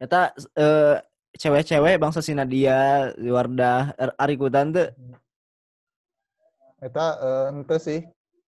Eta 0.00 0.32
eh, 0.56 0.96
cewek-cewek 1.36 2.00
bangsa 2.00 2.18
si 2.24 2.34
Nadia, 2.34 3.12
Wardah, 3.16 3.94
Ar- 3.94 4.16
Arikutan 4.18 4.74
tuh 4.74 4.88
Eta 6.82 7.06
eh, 7.22 7.52
ente 7.54 7.76
sih, 7.78 8.00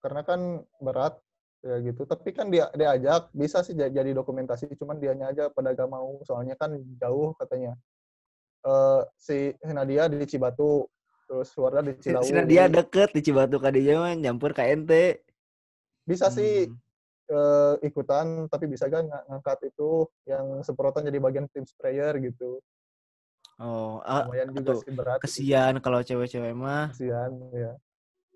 karena 0.02 0.26
kan 0.26 0.64
berat 0.82 1.14
ya 1.62 1.78
gitu. 1.80 2.02
Tapi 2.02 2.34
kan 2.34 2.50
dia 2.50 2.66
diajak 2.74 3.30
bisa 3.30 3.62
sih 3.62 3.78
ja- 3.78 3.92
jadi 3.92 4.10
dokumentasi, 4.10 4.74
cuman 4.74 4.98
dianya 4.98 5.30
aja 5.30 5.44
pada 5.54 5.70
gak 5.70 5.86
mau, 5.86 6.18
soalnya 6.26 6.58
kan 6.58 6.74
jauh 6.98 7.30
katanya. 7.38 7.78
Eh 8.64 9.00
si 9.14 9.36
Nadia 9.68 10.08
di 10.08 10.24
Cibatu, 10.24 10.88
terus 11.28 11.52
Warda 11.54 11.84
di 11.84 12.00
Cilawu. 12.00 12.24
si 12.24 12.32
Nadia 12.32 12.64
deket 12.66 13.12
di 13.12 13.20
Cibatu 13.20 13.60
kadinya 13.60 14.08
mah 14.08 14.16
nyampur 14.16 14.56
ka 14.56 14.64
ente. 14.64 15.20
bisa 16.04 16.28
sih 16.28 16.68
Hmm. 16.68 16.76
eh, 17.24 17.88
ikutan, 17.88 18.44
tapi 18.52 18.68
bisa 18.68 18.84
kan 18.88 19.08
ng- 19.08 19.24
ngangkat 19.28 19.72
itu 19.72 20.04
yang 20.28 20.60
semprotan 20.60 21.00
jadi 21.00 21.16
bagian 21.16 21.48
tim 21.48 21.64
sprayer 21.64 22.12
gitu. 22.20 22.60
Oh, 23.56 24.04
ah, 24.04 24.28
Lumayan 24.28 24.52
juga 24.52 24.76
sih 24.76 24.92
berat. 24.92 25.16
gitu. 25.16 25.24
kesian 25.24 25.80
kalau 25.80 26.04
cewek-cewek 26.04 26.52
mah. 26.52 26.92
Kasihan, 26.92 27.32
ya. 27.56 27.72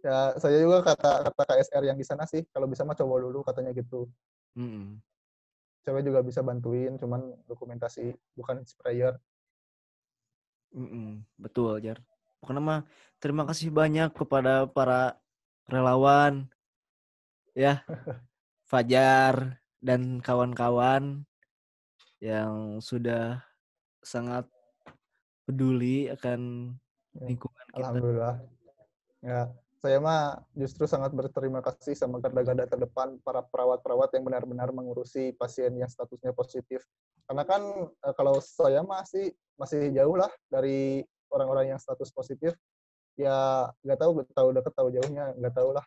Ya, 0.01 0.19
saya 0.39 0.57
juga 0.57 0.81
kata 0.81 1.29
kata 1.29 1.43
KSR 1.45 1.85
yang 1.85 1.99
di 1.99 2.07
sana 2.07 2.25
sih, 2.25 2.41
kalau 2.49 2.65
bisa 2.65 2.87
mah 2.87 2.95
coba 2.95 3.21
dulu 3.21 3.45
katanya 3.45 3.73
gitu. 3.73 4.09
Mm-mm. 4.57 4.97
cewek 5.85 6.05
juga 6.05 6.21
bisa 6.21 6.41
bantuin 6.41 6.97
cuman 6.97 7.21
dokumentasi 7.45 8.13
bukan 8.35 8.61
sprayer 8.63 9.17
Mm-mm, 10.75 11.25
betul, 11.41 11.81
Jar. 11.81 11.99
Pokoknya 12.39 12.63
mah 12.63 12.81
terima 13.19 13.43
kasih 13.49 13.73
banyak 13.73 14.15
kepada 14.15 14.69
para 14.71 15.19
relawan 15.67 16.47
ya 17.57 17.83
Fajar 18.71 19.59
dan 19.83 20.21
kawan-kawan 20.23 21.25
yang 22.21 22.79
sudah 22.83 23.41
sangat 24.03 24.47
peduli 25.47 26.13
akan 26.13 26.73
Ya, 27.19 27.25
lingkungan 27.35 27.67
kita. 27.73 27.79
alhamdulillah 27.83 28.35
ya 29.25 29.41
saya 29.81 29.99
mah 29.99 30.39
justru 30.55 30.85
sangat 30.87 31.11
berterima 31.11 31.59
kasih 31.65 31.97
sama 31.99 32.23
garda-garda 32.23 32.69
terdepan 32.69 33.19
para 33.27 33.43
perawat-perawat 33.43 34.13
yang 34.15 34.23
benar-benar 34.29 34.71
mengurusi 34.71 35.35
pasien 35.35 35.75
yang 35.75 35.91
statusnya 35.91 36.31
positif 36.31 36.85
karena 37.27 37.43
kan 37.43 37.63
eh, 37.91 38.15
kalau 38.15 38.39
saya 38.39 38.87
masih 38.87 39.35
masih 39.59 39.91
jauh 39.91 40.15
lah 40.15 40.31
dari 40.49 41.03
orang-orang 41.35 41.75
yang 41.75 41.81
status 41.83 42.09
positif. 42.15 42.55
Ya 43.19 43.67
nggak 43.83 43.99
tahu 43.99 44.23
tahu 44.31 44.49
deket 44.55 44.73
tahu 44.79 44.89
jauhnya 44.95 45.35
nggak 45.35 45.55
tahu 45.59 45.75
lah. 45.75 45.85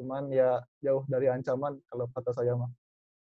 Cuman 0.00 0.32
ya 0.32 0.64
jauh 0.80 1.04
dari 1.06 1.28
ancaman 1.28 1.76
kalau 1.92 2.08
kata 2.10 2.32
saya 2.32 2.56
mah. 2.56 2.72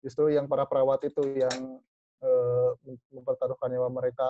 Justru 0.06 0.30
yang 0.30 0.46
para 0.46 0.70
perawat 0.70 1.02
itu 1.10 1.26
yang 1.34 1.82
eh, 2.22 2.70
mempertaruhkan 3.10 3.74
nyawa 3.74 3.90
mereka 3.90 4.30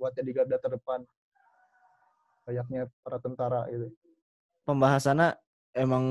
buat 0.00 0.16
jadi 0.16 0.32
garda 0.32 0.56
terdepan. 0.56 1.04
Layaknya 2.48 2.88
para 3.04 3.20
tentara 3.20 3.68
gitu. 3.68 3.92
Pembahasannya 4.64 5.36
emang 5.76 6.04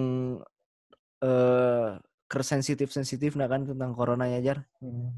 eh 1.21 1.91
sensitif-sensitif 2.31 3.35
nah 3.35 3.51
kan 3.51 3.67
tentang 3.67 3.91
corona 3.91 4.23
ya, 4.31 4.39
Jar. 4.39 4.63
Hmm. 4.79 5.11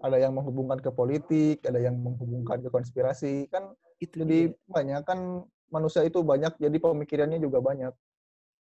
Ada 0.00 0.16
yang 0.16 0.32
menghubungkan 0.32 0.80
ke 0.80 0.90
politik, 0.92 1.60
ada 1.64 1.76
yang 1.76 2.00
menghubungkan 2.00 2.64
ke 2.64 2.72
konspirasi. 2.72 3.48
Kan 3.52 3.76
Itu 4.00 4.24
jadi 4.24 4.48
dia. 4.48 4.56
banyak 4.64 5.02
kan 5.04 5.44
manusia 5.68 6.00
itu 6.02 6.24
banyak, 6.24 6.56
jadi 6.56 6.76
pemikirannya 6.80 7.36
juga 7.36 7.60
banyak. 7.60 7.92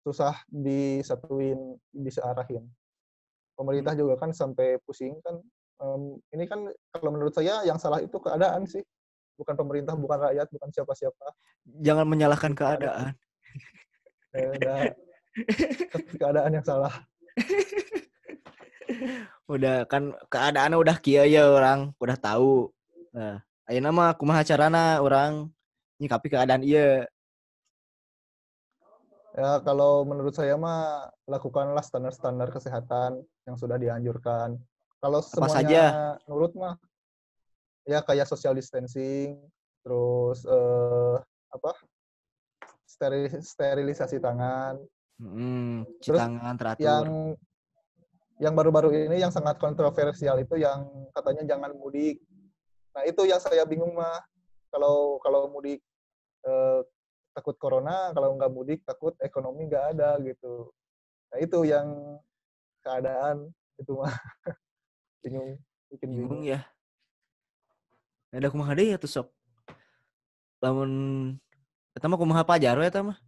Susah 0.03 0.35
disatuin, 0.51 1.79
disearahin. 1.95 2.67
Pemerintah 3.55 3.95
juga 3.95 4.19
kan 4.19 4.35
sampai 4.35 4.83
pusing 4.83 5.15
kan. 5.23 5.39
Em, 5.79 6.19
ini 6.35 6.45
kan 6.51 6.67
kalau 6.91 7.15
menurut 7.15 7.31
saya 7.31 7.63
yang 7.63 7.79
salah 7.79 8.03
itu 8.03 8.19
keadaan 8.19 8.67
sih. 8.67 8.83
Bukan 9.39 9.55
pemerintah, 9.55 9.95
bukan 9.95 10.19
rakyat, 10.27 10.51
bukan 10.51 10.69
siapa-siapa. 10.75 11.27
Jangan 11.87 12.05
menyalahkan 12.05 12.53
keadaan. 12.53 13.15
Udah 14.35 14.91
keadaan 16.21 16.51
yang 16.59 16.67
salah. 16.67 16.93
udah 19.53 19.85
kan 19.91 20.15
keadaannya 20.33 20.79
udah 20.79 20.97
kia 21.03 21.27
ya 21.27 21.49
orang 21.49 21.93
udah 21.99 22.17
tahu 22.17 22.71
nah 23.13 23.43
ayeuna 23.69 23.91
mah 23.93 24.11
kumaha 24.17 24.43
carana 24.47 24.99
orang 25.03 25.49
nyikapi 26.01 26.33
keadaan 26.33 26.65
iya 26.65 27.07
Ya, 29.33 29.65
kalau 29.65 30.05
menurut 30.05 30.37
saya 30.37 30.61
mah 30.61 31.09
lakukanlah 31.25 31.81
standar-standar 31.81 32.53
kesehatan 32.53 33.25
yang 33.49 33.57
sudah 33.57 33.81
dianjurkan. 33.81 34.61
Kalau 35.01 35.25
semuanya 35.25 35.57
saja? 35.57 35.85
nurut 36.29 36.53
mah 36.53 36.77
ya 37.89 38.05
kayak 38.05 38.29
social 38.29 38.53
distancing, 38.53 39.41
terus 39.81 40.45
eh, 40.45 41.17
apa? 41.49 41.73
Steril- 42.85 43.41
sterilisasi 43.41 44.21
tangan. 44.21 44.77
hmm, 45.17 45.89
cuci 46.05 46.13
Terus 46.13 46.21
tangan 46.21 46.55
teratur 46.61 46.85
Yang 46.85 47.09
yang 48.43 48.59
baru-baru 48.59 48.91
ini 49.07 49.23
yang 49.23 49.31
sangat 49.31 49.63
kontroversial 49.63 50.35
itu 50.43 50.59
yang 50.59 50.83
katanya 51.15 51.55
jangan 51.55 51.71
mudik. 51.79 52.19
Nah, 52.91 53.07
itu 53.07 53.23
yang 53.23 53.39
saya 53.39 53.63
bingung 53.63 53.95
mah. 53.95 54.19
Kalau 54.75 55.23
kalau 55.23 55.47
mudik 55.47 55.79
eh, 56.43 56.81
takut 57.31 57.55
corona, 57.63 58.11
kalau 58.11 58.35
nggak 58.35 58.51
mudik 58.51 58.81
takut 58.83 59.15
ekonomi 59.23 59.71
nggak 59.71 59.95
ada 59.95 60.19
gitu. 60.27 60.75
Nah, 61.31 61.39
itu 61.39 61.59
yang 61.63 62.19
keadaan 62.83 63.47
itu 63.79 63.93
mah 63.95 64.11
bingung, 65.23 65.55
bikin 65.95 66.11
bingung. 66.11 66.43
bingung 66.43 66.43
ya 66.43 66.61
ada 68.33 68.49
kumaha 68.49 68.73
deui 68.73 68.97
atuh 68.97 69.11
sok 69.11 69.29
lamun 70.65 70.91
eta 71.93 72.09
mah 72.09 72.19
kumaha 72.19 72.43
pajar 72.43 72.77
we 72.81 72.89
eta 72.89 73.05
mah 73.05 73.19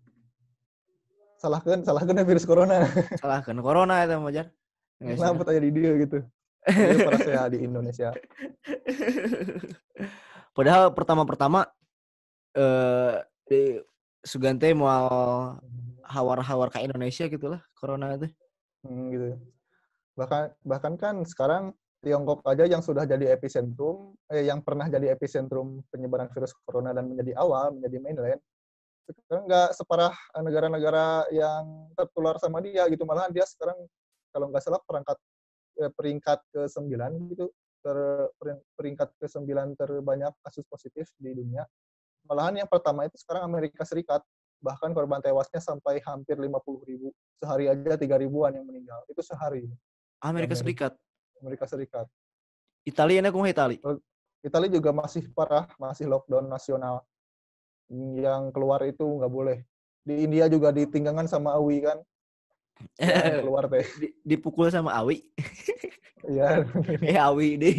Salahkan, 1.45 1.85
salahkan 1.85 2.25
virus 2.25 2.49
corona. 2.49 2.89
salah 3.21 3.45
kan 3.45 3.61
corona 3.61 4.01
eta 4.01 4.17
mah 4.17 4.33
jar 4.33 4.49
Kenapa 5.05 5.45
tanya 5.45 5.61
di 5.61 5.73
dia 5.77 5.93
gitu? 6.01 6.19
Dia 6.65 7.45
di 7.53 7.59
Indonesia. 7.61 8.09
padahal 10.57 10.95
pertama-pertama 10.95 11.67
eh 12.55 13.19
di 13.45 13.77
Sugante 14.25 14.73
mau 14.73 15.59
hawar-hawar 16.07 16.73
ke 16.73 16.81
Indonesia 16.81 17.29
gitu 17.29 17.53
lah 17.53 17.61
corona 17.77 18.17
itu 18.17 18.33
Hmm, 18.85 19.09
gitu. 19.09 19.41
Bahkan 20.13 20.61
bahkan 20.61 20.93
kan 21.01 21.25
sekarang 21.25 21.73
Tiongkok 22.05 22.45
aja 22.45 22.69
yang 22.69 22.85
sudah 22.85 23.09
jadi 23.09 23.33
epicentrum, 23.33 24.13
eh, 24.29 24.45
yang 24.45 24.61
pernah 24.61 24.93
jadi 24.93 25.17
epicentrum 25.17 25.81
penyebaran 25.89 26.29
virus 26.29 26.53
corona 26.69 26.93
dan 26.93 27.09
menjadi 27.09 27.33
awal, 27.41 27.73
menjadi 27.73 27.97
mainland, 28.05 28.41
sekarang 29.09 29.49
nggak 29.49 29.71
separah 29.73 30.13
negara-negara 30.37 31.33
yang 31.33 31.89
tertular 31.97 32.37
sama 32.37 32.61
dia 32.61 32.85
gitu. 32.93 33.09
Malahan 33.09 33.33
dia 33.33 33.49
sekarang 33.49 33.89
kalau 34.35 34.51
nggak 34.51 34.63
salah 34.67 34.83
perangkat 34.83 35.15
eh, 35.79 35.91
peringkat 35.95 36.39
ke 36.51 36.61
sembilan 36.67 37.11
gitu, 37.31 37.47
ter, 37.79 37.97
pering- 38.35 38.65
peringkat 38.75 39.09
ke 39.15 39.27
sembilan 39.31 39.79
terbanyak 39.79 40.35
kasus 40.43 40.67
positif 40.67 41.15
di 41.15 41.31
dunia. 41.31 41.63
Malahan 42.27 42.67
yang 42.67 42.71
pertama 42.71 43.07
itu 43.07 43.15
sekarang 43.23 43.47
Amerika 43.47 43.87
Serikat, 43.87 44.27
bahkan 44.59 44.91
korban 44.91 45.23
tewasnya 45.23 45.63
sampai 45.63 46.03
hampir 46.03 46.35
50 46.35 46.83
ribu. 46.89 47.15
Sehari 47.39 47.71
aja 47.71 47.95
3 47.95 48.17
ribuan 48.19 48.51
yang 48.57 48.67
meninggal. 48.67 49.07
Itu 49.07 49.23
sehari. 49.23 49.69
Amerika 50.25 50.57
Amerika. 50.57 50.57
Serikat 50.59 50.93
Amerika 51.45 51.65
Serikat. 51.69 52.07
Italia 52.89 53.21
enak 53.21 53.33
kumaha 53.33 53.53
Itali 53.53 53.77
Italia 54.45 54.69
juga 54.69 54.93
masih 54.93 55.25
parah, 55.33 55.69
masih 55.81 56.05
lockdown 56.05 56.49
nasional. 56.49 57.01
Yang 57.93 58.53
keluar 58.53 58.81
itu 58.85 59.05
nggak 59.05 59.33
boleh. 59.33 59.65
Di 60.05 60.29
India 60.29 60.49
juga 60.53 60.69
ditinggalkan 60.69 61.25
sama 61.25 61.57
AWI 61.57 61.81
kan. 61.81 61.99
Yang 62.99 63.43
keluar 63.47 63.65
teh. 63.71 63.87
Di- 64.03 64.15
dipukul 64.23 64.69
sama 64.69 64.95
Awi 64.99 65.23
Iya, 66.25 66.65
eh 67.11 67.19
Awi 67.21 67.49
deh 67.61 67.77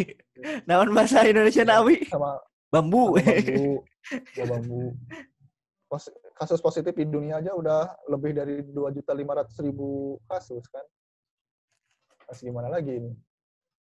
naon 0.69 0.93
bahasa 0.93 1.25
Indonesia 1.25 1.65
na 1.65 1.81
Awi 1.81 2.05
sama 2.05 2.37
bambu 2.69 3.17
sama 3.17 3.31
bambu. 3.31 3.71
Sama 4.35 4.45
bambu. 4.59 4.81
Pos- 5.89 6.13
kasus 6.35 6.59
positif 6.59 6.91
di 6.93 7.05
dunia 7.07 7.39
aja 7.39 7.55
udah 7.55 7.95
lebih 8.11 8.35
dari 8.35 8.59
2.500.000 8.67 10.27
kasus 10.27 10.65
kan. 10.67 10.83
Masih 12.27 12.49
gimana 12.51 12.69
lagi 12.69 12.91
ini? 12.99 13.11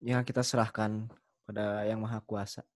ya 0.03 0.19
kita 0.27 0.43
serahkan 0.43 1.07
pada 1.47 1.87
yang 1.87 2.03
maha 2.03 2.19
kuasa 2.27 2.67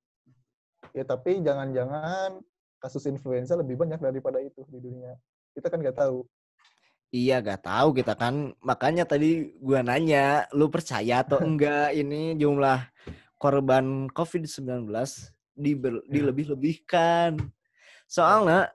Ya 0.95 1.03
tapi 1.03 1.43
jangan-jangan 1.43 2.39
kasus 2.79 3.03
influenza 3.11 3.59
lebih 3.59 3.75
banyak 3.75 3.99
daripada 3.99 4.39
itu 4.39 4.63
di 4.71 4.79
dunia. 4.79 5.19
Kita 5.51 5.67
kan 5.67 5.83
nggak 5.83 5.99
tahu. 5.99 6.23
Iya 7.11 7.39
gak 7.39 7.63
tahu 7.65 7.95
kita 7.95 8.19
kan. 8.19 8.53
Makanya 8.61 9.07
tadi 9.07 9.55
gua 9.63 9.81
nanya 9.81 10.45
lu 10.53 10.67
percaya 10.67 11.23
atau 11.23 11.39
enggak 11.47 11.95
ini 11.95 12.35
jumlah 12.35 12.83
korban 13.39 14.11
COVID-19 14.11 14.91
diber- 15.55 16.05
dilebih-lebihkan? 16.11 17.39
Soalnya 18.07 18.71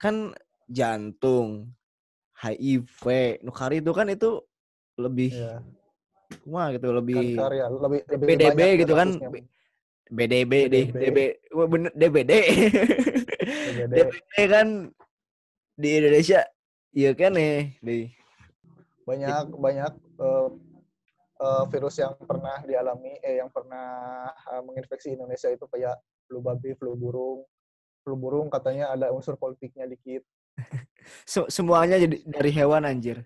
kan 0.00 0.32
jantung 0.66 1.74
HIV 2.40 3.02
nukari 3.44 3.84
itu 3.84 3.92
kan 3.92 4.08
itu 4.08 4.40
lebih 4.96 5.32
Ya, 5.32 5.60
wah 6.48 6.72
gitu 6.72 6.88
lebih 6.92 7.36
kanker 7.36 7.52
ya 7.52 7.66
lebih 7.68 8.00
lebih 8.08 8.26
BDB 8.28 8.60
ya 8.60 8.74
gitu 8.80 8.94
kan. 8.96 9.08
kasusnya. 9.12 9.30
BDB 10.10 10.52
deh 10.66 10.86
BDB. 10.90 10.96
DB 10.98 11.18
bener 11.70 11.92
DBD 11.94 12.32
BDB. 13.68 13.92
DBD 13.94 14.36
kan 14.56 14.66
di 15.76 15.88
Indonesia 16.00 16.40
iya 16.90 17.10
kan 17.14 17.34
nih 17.34 17.78
di 17.80 17.98
banyak 19.06 19.44
banyak 19.58 19.92
eh, 19.98 20.48
eh, 21.42 21.64
virus 21.74 21.96
yang 21.98 22.14
pernah 22.20 22.62
dialami 22.62 23.18
eh 23.24 23.42
yang 23.42 23.50
pernah 23.50 24.28
eh, 24.30 24.62
menginfeksi 24.62 25.18
Indonesia 25.18 25.50
itu 25.50 25.66
kayak 25.66 25.98
flu 26.30 26.38
babi, 26.38 26.78
flu 26.78 26.94
burung. 26.94 27.42
Flu 28.06 28.14
burung 28.14 28.46
katanya 28.48 28.94
ada 28.94 29.10
unsur 29.10 29.34
politiknya 29.34 29.90
dikit. 29.90 30.22
Se- 31.26 31.50
semuanya 31.50 31.98
jadi 31.98 32.20
dari 32.28 32.52
hewan 32.52 32.84
anjir 32.84 33.24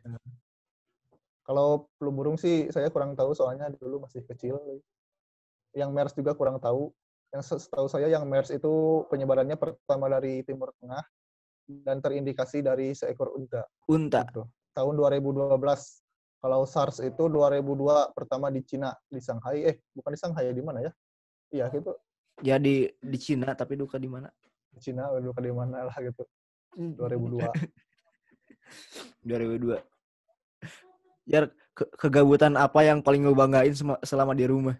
Kalau 1.44 1.90
flu 2.00 2.08
burung 2.14 2.40
sih 2.40 2.72
saya 2.72 2.88
kurang 2.88 3.12
tahu 3.12 3.36
soalnya 3.36 3.68
dulu 3.76 4.08
masih 4.08 4.24
kecil. 4.24 4.56
Yang 5.76 5.90
MERS 5.92 6.14
juga 6.16 6.32
kurang 6.32 6.56
tahu. 6.56 6.88
Yang 7.34 7.60
setahu 7.60 7.90
saya 7.90 8.08
yang 8.08 8.24
MERS 8.24 8.56
itu 8.56 9.04
penyebarannya 9.12 9.58
pertama 9.60 10.08
dari 10.08 10.40
Timur 10.46 10.72
Tengah 10.80 11.04
dan 11.66 12.00
terindikasi 12.00 12.60
dari 12.60 12.92
seekor 12.92 13.32
unta. 13.32 13.64
unta 13.88 14.24
Gitu. 14.28 14.44
Tahun 14.76 14.94
2012. 14.94 15.60
Kalau 16.44 16.68
SARS 16.68 17.00
itu 17.00 17.24
2002 17.24 18.12
pertama 18.12 18.52
di 18.52 18.60
Cina, 18.60 18.92
di 19.08 19.16
Shanghai. 19.16 19.64
Eh, 19.64 19.76
bukan 19.96 20.12
di 20.12 20.18
Shanghai, 20.20 20.52
di 20.52 20.60
mana 20.60 20.84
ya? 20.84 20.92
Iya, 21.48 21.64
gitu. 21.72 21.96
Ya 22.44 22.60
di 22.60 22.90
di 23.00 23.16
Cina 23.16 23.56
tapi 23.56 23.80
duka 23.80 23.96
di 23.96 24.10
mana? 24.10 24.28
Di 24.68 24.80
Cina, 24.82 25.08
luka 25.16 25.40
di 25.40 25.54
mana 25.54 25.88
lah 25.88 25.96
gitu. 25.96 26.28
2002. 26.76 27.48
2002. 29.24 29.80
Ya 31.24 31.48
ke 31.72 31.88
kegabutan 31.96 32.52
apa 32.52 32.84
yang 32.84 33.00
paling 33.00 33.24
lo 33.24 33.32
banggain 33.32 33.72
selama 34.04 34.36
di 34.36 34.44
rumah? 34.44 34.76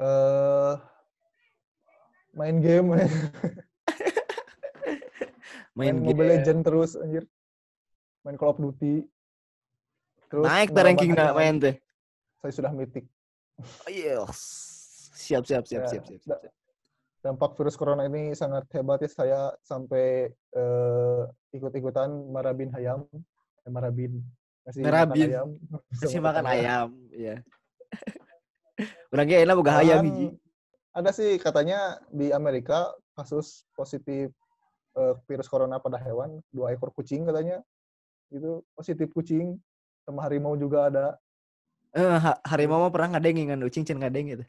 Eh 0.00 0.74
main 2.32 2.56
game. 2.64 2.96
main, 5.74 5.94
main 5.94 5.94
game. 6.00 6.06
Mobile 6.06 6.30
Legend 6.38 6.60
terus 6.62 6.90
anjir. 6.98 7.24
Main 8.24 8.36
Call 8.40 8.54
of 8.54 8.58
Duty. 8.58 9.04
Terus 10.32 10.44
Naik 10.48 10.70
ke 10.72 10.80
ranking 10.80 11.12
nak 11.12 11.36
main 11.36 11.60
teh. 11.60 11.76
Saya 12.40 12.52
sudah 12.54 12.72
mythic. 12.72 13.04
Oh, 13.60 13.90
yes. 13.92 14.40
Siap 15.14 15.46
siap 15.46 15.64
siap, 15.64 15.86
ya, 15.86 15.90
siap 15.90 16.04
siap 16.04 16.20
siap. 16.20 16.40
Dampak 17.24 17.56
virus 17.56 17.78
corona 17.80 18.04
ini 18.04 18.36
sangat 18.36 18.68
hebat 18.76 19.00
ya 19.00 19.08
saya 19.08 19.40
sampai 19.64 20.28
uh, 20.52 21.24
ikut-ikutan 21.56 22.10
marabin 22.28 22.68
hayam, 22.76 23.08
eh, 23.64 23.72
marabin 23.72 24.20
masih 24.64 24.80
marabin. 24.84 25.08
makan 25.08 25.32
ayam. 25.32 25.48
Masih 25.88 26.20
makan 26.20 26.44
ayam, 26.44 26.88
ya. 27.12 27.36
Orangnya 29.08 29.36
enak 29.44 29.56
bukan 29.56 29.74
ayam 29.80 30.02
hiji. 30.04 30.26
Ada 30.92 31.10
sih 31.16 31.30
katanya 31.40 31.96
di 32.12 32.28
Amerika 32.28 32.92
kasus 33.16 33.64
positif 33.72 34.34
uh, 34.96 35.14
virus 35.26 35.50
corona 35.50 35.78
pada 35.78 35.98
hewan, 36.00 36.40
dua 36.50 36.74
ekor 36.74 36.90
kucing 36.94 37.26
katanya. 37.26 37.62
Itu 38.32 38.66
positif 38.74 39.10
kucing 39.14 39.58
sama 40.02 40.26
harimau 40.26 40.58
juga 40.58 40.90
ada. 40.90 41.06
Eh, 41.94 42.18
harimau 42.50 42.82
mah 42.82 42.90
pernah 42.90 43.14
ngadeng 43.14 43.54
kan, 43.54 43.58
cincin 43.70 44.02
ngadeng 44.02 44.26
gitu. 44.34 44.44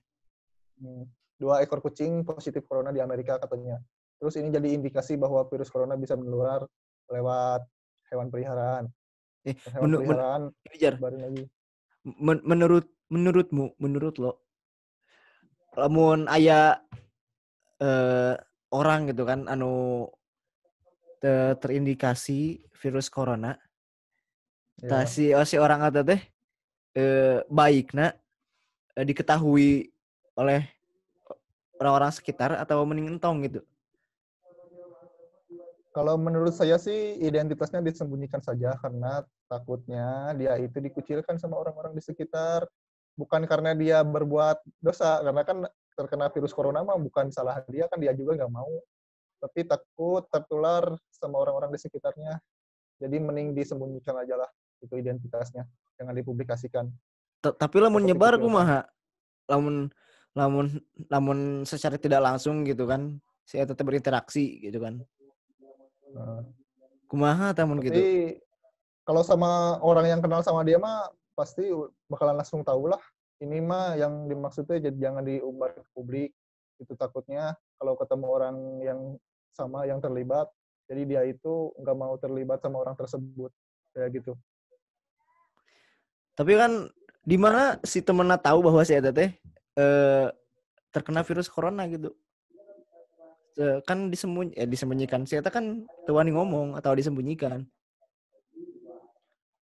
Hmm. 0.81 1.05
Dua 1.37 1.61
ekor 1.61 1.83
kucing 1.83 2.25
positif 2.25 2.65
corona 2.65 2.89
di 2.89 3.03
Amerika 3.03 3.37
katanya. 3.37 3.77
Terus 4.17 4.39
ini 4.39 4.49
jadi 4.49 4.73
indikasi 4.73 5.19
bahwa 5.19 5.45
virus 5.45 5.69
corona 5.69 5.93
bisa 5.99 6.15
menular 6.17 6.65
lewat 7.11 7.61
hewan 8.09 8.33
peliharaan. 8.33 8.89
Eh, 9.45 9.53
hewan 9.75 9.93
men 9.93 9.97
peliharaan 10.01 10.41
men 10.49 10.95
baru 10.97 11.17
lagi. 11.21 11.43
Men 12.05 12.37
menurut 12.41 12.85
menurutmu, 13.13 13.77
menurut 13.77 14.17
lo, 14.17 14.41
lamun 15.77 16.25
ayah 16.33 16.81
eh, 17.77 18.33
orang 18.73 19.13
gitu 19.13 19.25
kan, 19.29 19.45
anu 19.45 20.09
ter 21.21 21.55
terindikasi 21.59 22.63
virus 22.79 23.07
corona, 23.09 23.55
Ya. 24.83 25.07
si 25.07 25.31
oh, 25.31 25.47
si 25.47 25.55
orang 25.55 25.87
kata 25.87 26.03
teh 26.03 26.19
eh, 26.99 27.39
baik 27.47 27.95
nak 27.95 28.19
eh, 28.99 29.05
diketahui 29.07 29.87
oleh 30.35 30.67
orang-orang 31.79 32.11
sekitar 32.11 32.59
atau 32.59 32.83
mending 32.83 33.15
entong 33.15 33.39
gitu. 33.47 33.63
Kalau 35.95 36.19
menurut 36.19 36.51
saya 36.51 36.75
sih 36.75 37.15
identitasnya 37.23 37.79
disembunyikan 37.79 38.43
saja 38.43 38.75
karena 38.83 39.23
takutnya 39.47 40.35
dia 40.35 40.59
itu 40.59 40.75
dikucilkan 40.83 41.39
sama 41.39 41.55
orang-orang 41.55 41.95
di 41.95 42.03
sekitar. 42.03 42.67
Bukan 43.15 43.47
karena 43.47 43.71
dia 43.71 44.03
berbuat 44.03 44.59
dosa, 44.83 45.23
karena 45.23 45.47
kan 45.47 45.63
terkena 45.95 46.27
virus 46.35 46.51
corona 46.51 46.83
mah 46.83 46.99
bukan 46.99 47.31
salah 47.31 47.63
dia, 47.71 47.87
kan 47.87 47.95
dia 47.95 48.11
juga 48.11 48.35
nggak 48.35 48.51
mau. 48.51 48.83
Tapi 49.39 49.67
takut 49.67 50.23
tertular 50.31 50.95
sama 51.11 51.41
orang-orang 51.41 51.73
di 51.75 51.79
sekitarnya. 51.79 52.39
Jadi 52.99 53.17
mending 53.19 53.51
disembunyikan 53.51 54.15
aja 54.15 54.39
lah 54.39 54.49
itu 54.79 54.95
identitasnya. 54.95 55.67
Jangan 55.99 56.13
dipublikasikan. 56.15 56.85
Tapi 57.43 57.75
lamun 57.77 58.07
nyebar 58.07 58.39
kumaha? 58.39 58.87
Lamun 59.45 59.91
lamun 60.35 60.67
lamun 61.07 61.39
secara 61.63 61.95
tidak 61.95 62.23
langsung 62.23 62.65
gitu 62.67 62.87
kan? 62.87 63.19
Saya 63.45 63.69
tetap 63.69 63.85
berinteraksi 63.85 64.63
gitu 64.63 64.81
kan? 64.81 65.03
Kumaha 67.05 67.53
tamun 67.53 67.79
gitu? 67.83 67.99
kalau 69.05 69.21
sama 69.21 69.77
orang 69.85 70.17
yang 70.17 70.21
kenal 70.25 70.41
sama 70.41 70.65
dia 70.65 70.81
mah 70.81 71.13
pasti 71.37 71.69
bakalan 72.09 72.41
langsung 72.41 72.65
tahu 72.65 72.89
lah. 72.89 72.99
Ini 73.37 73.61
mah 73.61 73.93
yang 73.99 74.25
dimaksudnya 74.25 74.81
jadi 74.81 74.97
jangan 74.97 75.21
diumbar 75.21 75.77
ke 75.77 75.85
publik. 75.93 76.33
Itu 76.81 76.97
takutnya 76.97 77.53
kalau 77.79 77.93
ketemu 77.99 78.25
orang 78.27 78.55
yang 78.83 78.99
sama 79.55 79.87
yang 79.87 79.99
terlibat 80.03 80.47
jadi 80.85 81.01
dia 81.07 81.21
itu 81.25 81.73
nggak 81.81 81.97
mau 81.97 82.15
terlibat 82.19 82.59
sama 82.61 82.83
orang 82.83 82.95
tersebut 82.95 83.51
kayak 83.95 84.21
gitu 84.21 84.33
tapi 86.35 86.59
kan 86.59 86.91
di 87.25 87.37
mana 87.39 87.79
si 87.81 88.03
temennya 88.03 88.37
tahu 88.37 88.69
bahwa 88.69 88.83
si 88.85 88.93
Eta 88.93 89.09
teh 89.09 89.33
eh, 89.79 90.27
terkena 90.91 91.23
virus 91.23 91.47
corona 91.47 91.87
gitu. 91.87 92.11
Eh, 93.55 93.79
kan 93.87 94.11
disembunyi 94.11 94.51
eh, 94.53 94.67
disembunyikan. 94.67 95.23
Si 95.23 95.39
Eta 95.39 95.47
kan 95.49 95.87
tuani 96.03 96.35
ngomong 96.35 96.75
atau 96.75 96.91
disembunyikan. 96.93 97.63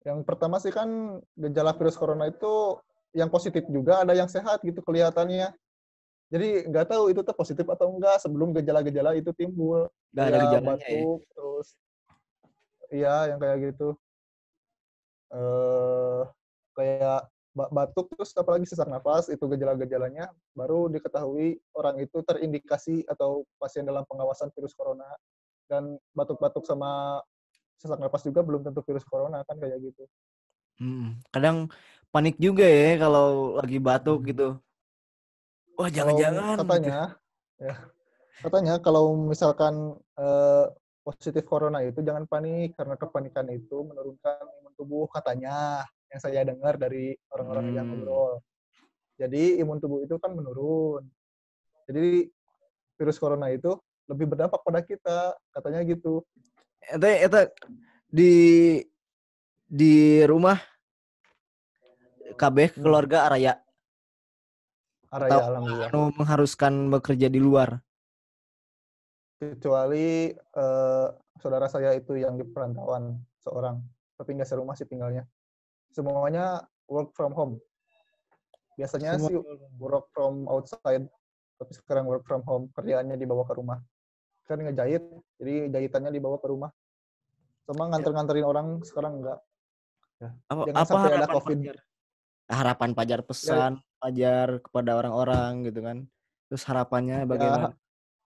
Yang 0.04 0.20
pertama 0.28 0.60
sih 0.60 0.72
kan 0.72 1.20
gejala 1.40 1.74
virus 1.80 1.96
corona 1.96 2.28
itu 2.28 2.78
yang 3.16 3.32
positif 3.32 3.66
juga 3.72 4.04
ada 4.04 4.12
yang 4.14 4.28
sehat 4.28 4.62
gitu 4.62 4.84
kelihatannya. 4.84 5.50
Jadi 6.30 6.70
nggak 6.70 6.94
tahu 6.94 7.10
itu 7.10 7.22
tuh 7.26 7.34
positif 7.34 7.66
atau 7.66 7.90
enggak 7.90 8.22
sebelum 8.22 8.54
gejala-gejala 8.54 9.18
itu 9.18 9.34
timbul. 9.34 9.90
Gak 10.14 10.30
ada 10.30 10.38
gejalanya 10.46 10.86
ya? 10.86 11.02
batuk, 11.02 11.20
ya. 11.22 11.30
terus 11.34 11.68
iya 12.94 13.16
yang 13.34 13.40
kayak 13.42 13.58
gitu. 13.74 13.90
Eh 15.34 16.22
kayak 16.78 17.22
batuk 17.58 18.08
terus 18.14 18.30
apalagi 18.38 18.70
sesak 18.70 18.88
nafas 18.88 19.28
itu 19.28 19.42
gejala-gejalanya 19.42 20.30
baru 20.54 20.88
diketahui 20.88 21.60
orang 21.74 21.98
itu 22.00 22.22
terindikasi 22.22 23.04
atau 23.10 23.44
pasien 23.58 23.84
dalam 23.84 24.06
pengawasan 24.06 24.54
virus 24.54 24.72
corona 24.78 25.10
dan 25.66 25.98
batuk-batuk 26.14 26.64
sama 26.64 27.20
sesak 27.82 27.98
nafas 27.98 28.22
juga 28.24 28.46
belum 28.46 28.64
tentu 28.64 28.86
virus 28.86 29.04
corona 29.04 29.42
kan 29.44 29.58
kayak 29.58 29.82
gitu. 29.82 30.04
Hmm, 30.80 31.20
kadang 31.34 31.68
panik 32.14 32.40
juga 32.40 32.64
ya 32.64 33.02
kalau 33.02 33.60
lagi 33.60 33.82
batuk 33.82 34.24
hmm. 34.24 34.30
gitu. 34.32 34.48
Wah 35.80 35.88
jangan-jangan. 35.88 36.60
Katanya, 36.60 37.00
ya 37.56 37.76
katanya 38.44 38.74
kalau 38.84 39.16
misalkan 39.16 39.96
eh, 40.20 40.66
positif 41.04 41.48
corona 41.48 41.84
itu 41.84 42.04
jangan 42.04 42.28
panik 42.28 42.76
karena 42.76 43.00
kepanikan 43.00 43.48
itu 43.48 43.88
menurunkan 43.88 44.44
imun 44.60 44.74
tubuh 44.76 45.08
katanya 45.08 45.88
yang 46.12 46.20
saya 46.20 46.44
dengar 46.44 46.76
dari 46.76 47.16
orang-orang 47.32 47.66
hmm. 47.72 47.76
yang 47.80 47.88
ngobrol. 47.88 48.34
Jadi 49.20 49.60
imun 49.64 49.80
tubuh 49.80 50.04
itu 50.04 50.16
kan 50.20 50.36
menurun. 50.36 51.04
Jadi 51.88 52.28
virus 53.00 53.16
corona 53.16 53.48
itu 53.48 53.72
lebih 54.12 54.36
berdampak 54.36 54.60
pada 54.60 54.84
kita, 54.84 55.32
katanya 55.56 55.80
gitu. 55.88 56.24
Itu, 56.84 57.08
itu 57.08 57.40
di 58.12 58.34
di 59.64 59.96
rumah 60.28 60.60
KB 62.36 62.58
hmm. 62.68 62.84
keluarga 62.84 63.32
Araya. 63.32 63.56
Araya 65.10 65.32
Atau 65.38 65.48
alhamdulillah. 65.50 65.90
Anu 65.90 66.02
mengharuskan 66.14 66.74
bekerja 66.94 67.28
di 67.28 67.42
luar. 67.42 67.82
Kecuali 69.40 70.30
uh, 70.36 71.08
saudara 71.40 71.66
saya 71.72 71.96
itu 71.96 72.20
yang 72.20 72.36
di 72.36 72.44
perantauan 72.44 73.18
seorang, 73.40 73.80
tapi 74.20 74.36
nggak 74.36 74.50
serumah 74.50 74.76
sih 74.76 74.86
tinggalnya 74.86 75.24
semuanya 75.94 76.66
work 76.90 77.14
from 77.18 77.34
home. 77.34 77.54
Biasanya 78.80 79.20
Semua. 79.20 79.28
sih 79.28 79.36
work 79.76 80.08
from 80.16 80.48
outside, 80.48 81.06
tapi 81.60 81.72
sekarang 81.76 82.08
work 82.08 82.24
from 82.24 82.42
home, 82.48 82.72
kerjaannya 82.72 83.20
dibawa 83.20 83.44
ke 83.44 83.54
rumah. 83.60 83.84
Kan 84.48 84.64
ngejahit, 84.64 85.04
jadi 85.38 85.70
jahitannya 85.70 86.16
dibawa 86.16 86.40
ke 86.40 86.48
rumah. 86.48 86.72
Sama 87.68 87.86
ya. 87.86 87.88
nganter-nganterin 87.94 88.46
orang 88.48 88.68
sekarang 88.88 89.22
enggak. 89.22 89.40
Ya. 90.24 90.30
Apa, 90.48 90.62
Jangan 90.66 90.80
apa 90.80 90.90
sampai 90.90 91.12
ada 91.12 91.30
COVID. 91.30 91.58
Pajar? 91.60 91.78
Harapan 92.50 92.90
Pajar 92.98 93.20
pesan 93.22 93.72
ya. 93.78 93.89
Pajar 94.00 94.64
kepada 94.64 94.96
orang-orang 94.96 95.68
gitu 95.68 95.84
kan. 95.84 96.08
Terus 96.48 96.64
harapannya 96.66 97.24
ya, 97.24 97.28
bagaimana? 97.28 97.68
Ya, 97.70 97.78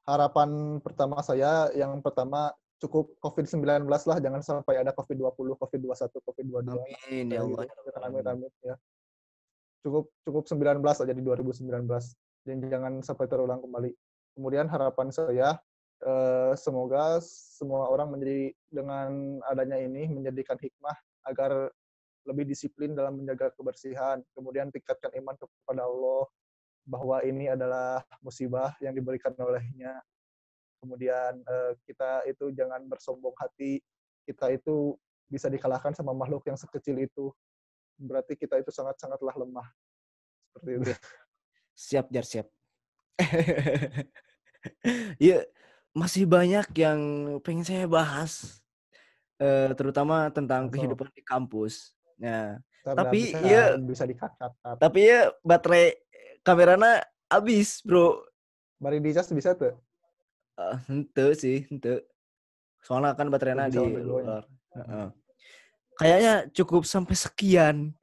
harapan 0.07 0.79
pertama 0.79 1.19
saya 1.25 1.71
yang 1.75 1.99
pertama 1.99 2.53
cukup 2.83 3.15
COVID-19 3.23 3.87
lah, 3.87 4.19
jangan 4.19 4.41
sampai 4.43 4.83
ada 4.83 4.91
COVID-20, 4.91 5.55
COVID-21, 5.55 6.11
COVID-22. 6.19 6.75
Amin, 6.75 7.25
ya 7.31 7.39
Allah. 7.39 7.63
Gitu. 7.63 7.99
Amin, 8.03 8.25
amin, 8.27 8.51
ya. 8.59 8.75
Cukup 9.83 10.11
cukup 10.27 10.43
19 10.47 10.83
aja 10.83 11.13
di 11.15 11.23
2019. 11.23 11.87
Dan 12.43 12.59
jangan 12.67 12.99
sampai 12.99 13.25
terulang 13.31 13.63
kembali. 13.63 13.91
Kemudian 14.35 14.67
harapan 14.67 15.07
saya, 15.15 15.55
eh, 16.03 16.51
semoga 16.59 17.23
semua 17.23 17.87
orang 17.87 18.11
menjadi 18.11 18.51
dengan 18.67 19.39
adanya 19.47 19.79
ini 19.79 20.11
menjadikan 20.11 20.59
hikmah 20.59 20.95
agar 21.31 21.71
lebih 22.23 22.47
disiplin 22.47 22.95
dalam 22.95 23.19
menjaga 23.19 23.51
kebersihan. 23.55 24.23
Kemudian 24.35 24.71
tingkatkan 24.71 25.11
iman 25.19 25.35
kepada 25.35 25.83
Allah 25.83 26.23
bahwa 26.83 27.23
ini 27.23 27.47
adalah 27.47 28.03
musibah 28.19 28.75
yang 28.83 28.91
diberikan 28.91 29.31
olehnya 29.39 30.03
kemudian 30.83 31.39
uh, 31.47 31.71
kita 31.87 32.27
itu 32.27 32.51
jangan 32.51 32.83
bersombong 32.91 33.31
hati 33.39 33.79
kita 34.27 34.51
itu 34.51 34.99
bisa 35.31 35.47
dikalahkan 35.47 35.95
sama 35.95 36.11
makhluk 36.11 36.43
yang 36.45 36.59
sekecil 36.59 36.99
itu. 36.99 37.31
Berarti 37.95 38.35
kita 38.35 38.59
itu 38.59 38.69
sangat-sangatlah 38.69 39.35
lemah. 39.39 39.67
Seperti 40.51 40.69
itu. 40.75 40.83
Siap, 41.73 42.05
Jar, 42.11 42.25
siap. 42.27 42.47
Iya, 45.19 45.43
masih 45.91 46.23
banyak 46.23 46.71
yang 46.79 46.99
pengen 47.43 47.67
saya 47.67 47.83
bahas. 47.83 48.63
Eh, 49.35 49.75
terutama 49.75 50.31
tentang 50.31 50.71
kehidupan 50.71 51.11
di 51.11 51.19
kampus. 51.19 51.92
Nah, 52.19 52.57
Tapi, 52.83 53.31
bisa, 53.31 53.39
iya. 53.47 53.63
bisa 53.79 54.03
dikat-kat. 54.03 54.51
tapi 54.75 55.07
ya 55.07 55.31
baterai 55.39 55.95
kameranya 56.43 56.99
habis, 57.31 57.79
Bro. 57.79 58.27
Mari 58.83 58.99
dicas 58.99 59.31
bisa 59.31 59.55
tuh. 59.55 59.71
Eh, 60.59 60.77
ente 60.91 61.25
sih, 61.39 61.63
ente. 61.71 62.03
Soalnya 62.83 63.15
kan 63.15 63.31
baterainya 63.31 63.71
di 63.71 63.79
ya. 63.79 63.87
luar. 64.03 64.43
Kayaknya 65.95 66.33
cukup 66.51 66.83
sampai 66.83 67.15
sekian. 67.15 67.95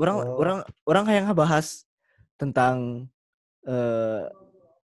Orang 0.00 0.16
Oh. 0.24 0.40
orang 0.40 0.58
orang 0.88 1.04
kayak 1.06 1.22
ngebahas 1.30 1.84
tentang 2.40 3.06
eh 3.62 4.24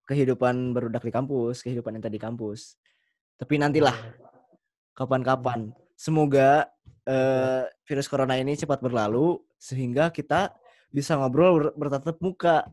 kehidupan 0.07 0.77
berudak 0.77 1.03
di 1.03 1.11
kampus, 1.11 1.65
kehidupan 1.65 1.97
yang 1.99 2.05
tadi 2.05 2.19
di 2.19 2.23
kampus. 2.23 2.77
Tapi 3.35 3.57
nantilah 3.57 3.97
kapan-kapan. 4.93 5.73
Semoga 5.97 6.69
eh 7.11 7.63
virus 7.91 8.07
corona 8.07 8.39
ini 8.39 8.55
cepat 8.55 8.79
berlalu 8.79 9.43
sehingga 9.59 10.15
kita 10.15 10.55
bisa 10.95 11.19
ngobrol 11.19 11.51
ber- 11.59 11.75
bertatap 11.75 12.17
muka. 12.23 12.71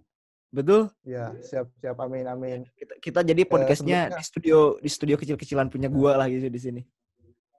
Betul? 0.54 0.88
Ya, 1.04 1.34
siap, 1.44 1.68
siap. 1.82 1.98
Amin, 2.00 2.24
amin. 2.24 2.60
Kita, 2.78 2.94
kita 3.02 3.20
jadi 3.26 3.44
podcastnya 3.44 4.08
sebelumnya- 4.08 4.20
di 4.22 4.24
studio 4.24 4.58
di 4.80 4.90
studio 4.90 5.16
kecil-kecilan 5.20 5.68
punya 5.68 5.90
gua 5.92 6.22
lah 6.22 6.28
gitu 6.30 6.48
di 6.48 6.62
sini. 6.62 6.82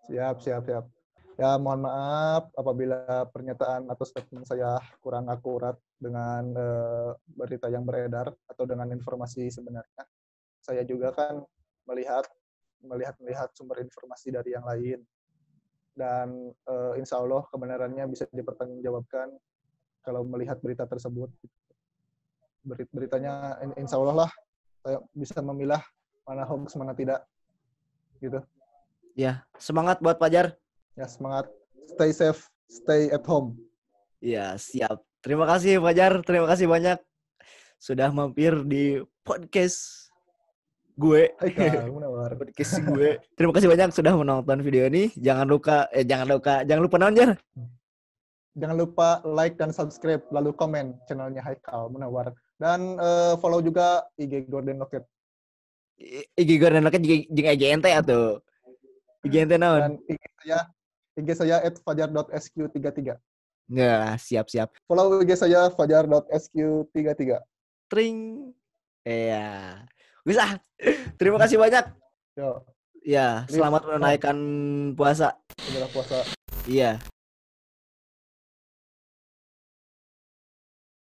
Siap, 0.09 0.41
siap, 0.41 0.63
siap. 0.65 0.85
Ya, 1.39 1.55
mohon 1.55 1.87
maaf 1.87 2.51
apabila 2.59 3.29
pernyataan 3.31 3.87
atau 3.87 4.03
statement 4.03 4.43
saya 4.43 4.75
kurang 4.99 5.31
akurat 5.31 5.79
dengan 6.01 6.43
eh, 6.51 7.11
berita 7.31 7.71
yang 7.71 7.87
beredar 7.87 8.35
atau 8.51 8.65
dengan 8.67 8.91
informasi 8.91 9.47
sebenarnya. 9.47 10.03
Saya 10.59 10.83
juga 10.83 11.15
kan 11.15 11.45
melihat 11.87 12.27
melihat 12.83 13.15
melihat 13.23 13.49
sumber 13.55 13.83
informasi 13.85 14.35
dari 14.35 14.51
yang 14.55 14.67
lain 14.67 15.03
dan 15.99 16.55
eh, 16.55 16.93
insya 17.03 17.19
Allah 17.19 17.43
kebenarannya 17.51 18.07
bisa 18.07 18.31
dipertanggungjawabkan 18.31 19.35
kalau 20.07 20.23
melihat 20.23 20.63
berita 20.63 20.87
tersebut. 20.87 21.27
Berit- 22.63 22.93
Beritanya 22.95 23.59
in- 23.67 23.75
insya 23.83 23.99
Allah 23.99 24.27
lah 24.27 24.31
saya 24.87 25.03
bisa 25.11 25.43
memilah 25.43 25.83
mana 26.23 26.47
hoax 26.47 26.79
mana 26.79 26.95
tidak 26.95 27.27
gitu. 28.23 28.39
Ya, 29.19 29.43
semangat 29.59 29.99
buat 29.99 30.23
Pajar. 30.23 30.55
Ya 30.95 31.11
semangat. 31.11 31.51
Stay 31.91 32.15
safe, 32.15 32.47
stay 32.71 33.11
at 33.11 33.27
home. 33.27 33.59
Ya, 34.23 34.55
siap. 34.55 35.03
Terima 35.19 35.51
kasih 35.51 35.83
Fajar, 35.83 36.23
terima 36.23 36.47
kasih 36.47 36.71
banyak 36.71 37.03
sudah 37.83 38.11
mampir 38.15 38.55
di 38.67 39.03
podcast 39.27 39.98
gue. 40.99 41.23
Podcast 42.43 42.83
gue. 42.83 43.23
Terima 43.39 43.53
kasih 43.55 43.71
banyak 43.71 43.95
sudah 43.95 44.13
menonton 44.19 44.59
video 44.67 44.91
ini. 44.91 45.15
Jangan 45.15 45.47
lupa 45.47 45.87
eh 45.95 46.03
jangan 46.03 46.27
lupa 46.27 46.67
jangan 46.67 46.83
lupa 46.83 46.97
nonton 46.99 47.31
Jangan 48.59 48.75
lupa 48.75 49.23
like 49.23 49.55
dan 49.55 49.71
subscribe, 49.71 50.27
lalu 50.35 50.51
komen 50.51 50.99
channelnya 51.07 51.39
Haikal 51.47 51.95
Munawar. 51.95 52.35
Dan 52.59 52.99
eh, 52.99 53.39
follow 53.39 53.63
juga 53.63 54.03
IG 54.19 54.51
Gordon 54.51 54.83
Locket. 54.83 55.07
IG 56.39 56.51
gue 56.63 56.71
dan 56.71 56.87
loket 56.87 57.03
jeung 57.03 57.27
EGNT 57.27 57.87
atuh. 57.91 58.39
EGNT 59.27 59.59
naon? 59.59 59.81
Dan 59.83 59.95
IG 60.07 60.23
saya, 60.43 60.59
IG 61.19 61.29
saya 61.35 61.57
at 61.59 61.75
fajar.sq33. 61.83 63.19
Ya, 63.75 64.15
siap-siap. 64.15 64.71
Follow 64.87 65.19
IG 65.19 65.35
saya 65.35 65.71
fajar.sq33. 65.75 67.43
Tring. 67.91 68.19
Iya. 69.03 69.83
Bisa. 70.29 70.61
Terima 71.17 71.41
kasih 71.41 71.57
banyak. 71.57 71.85
Yo, 72.37 72.61
Ya, 73.01 73.49
selamat 73.49 73.89
menunaikan 73.89 74.37
puasa. 74.93 75.41
puasa. 75.89 76.21
Iya. 76.69 77.01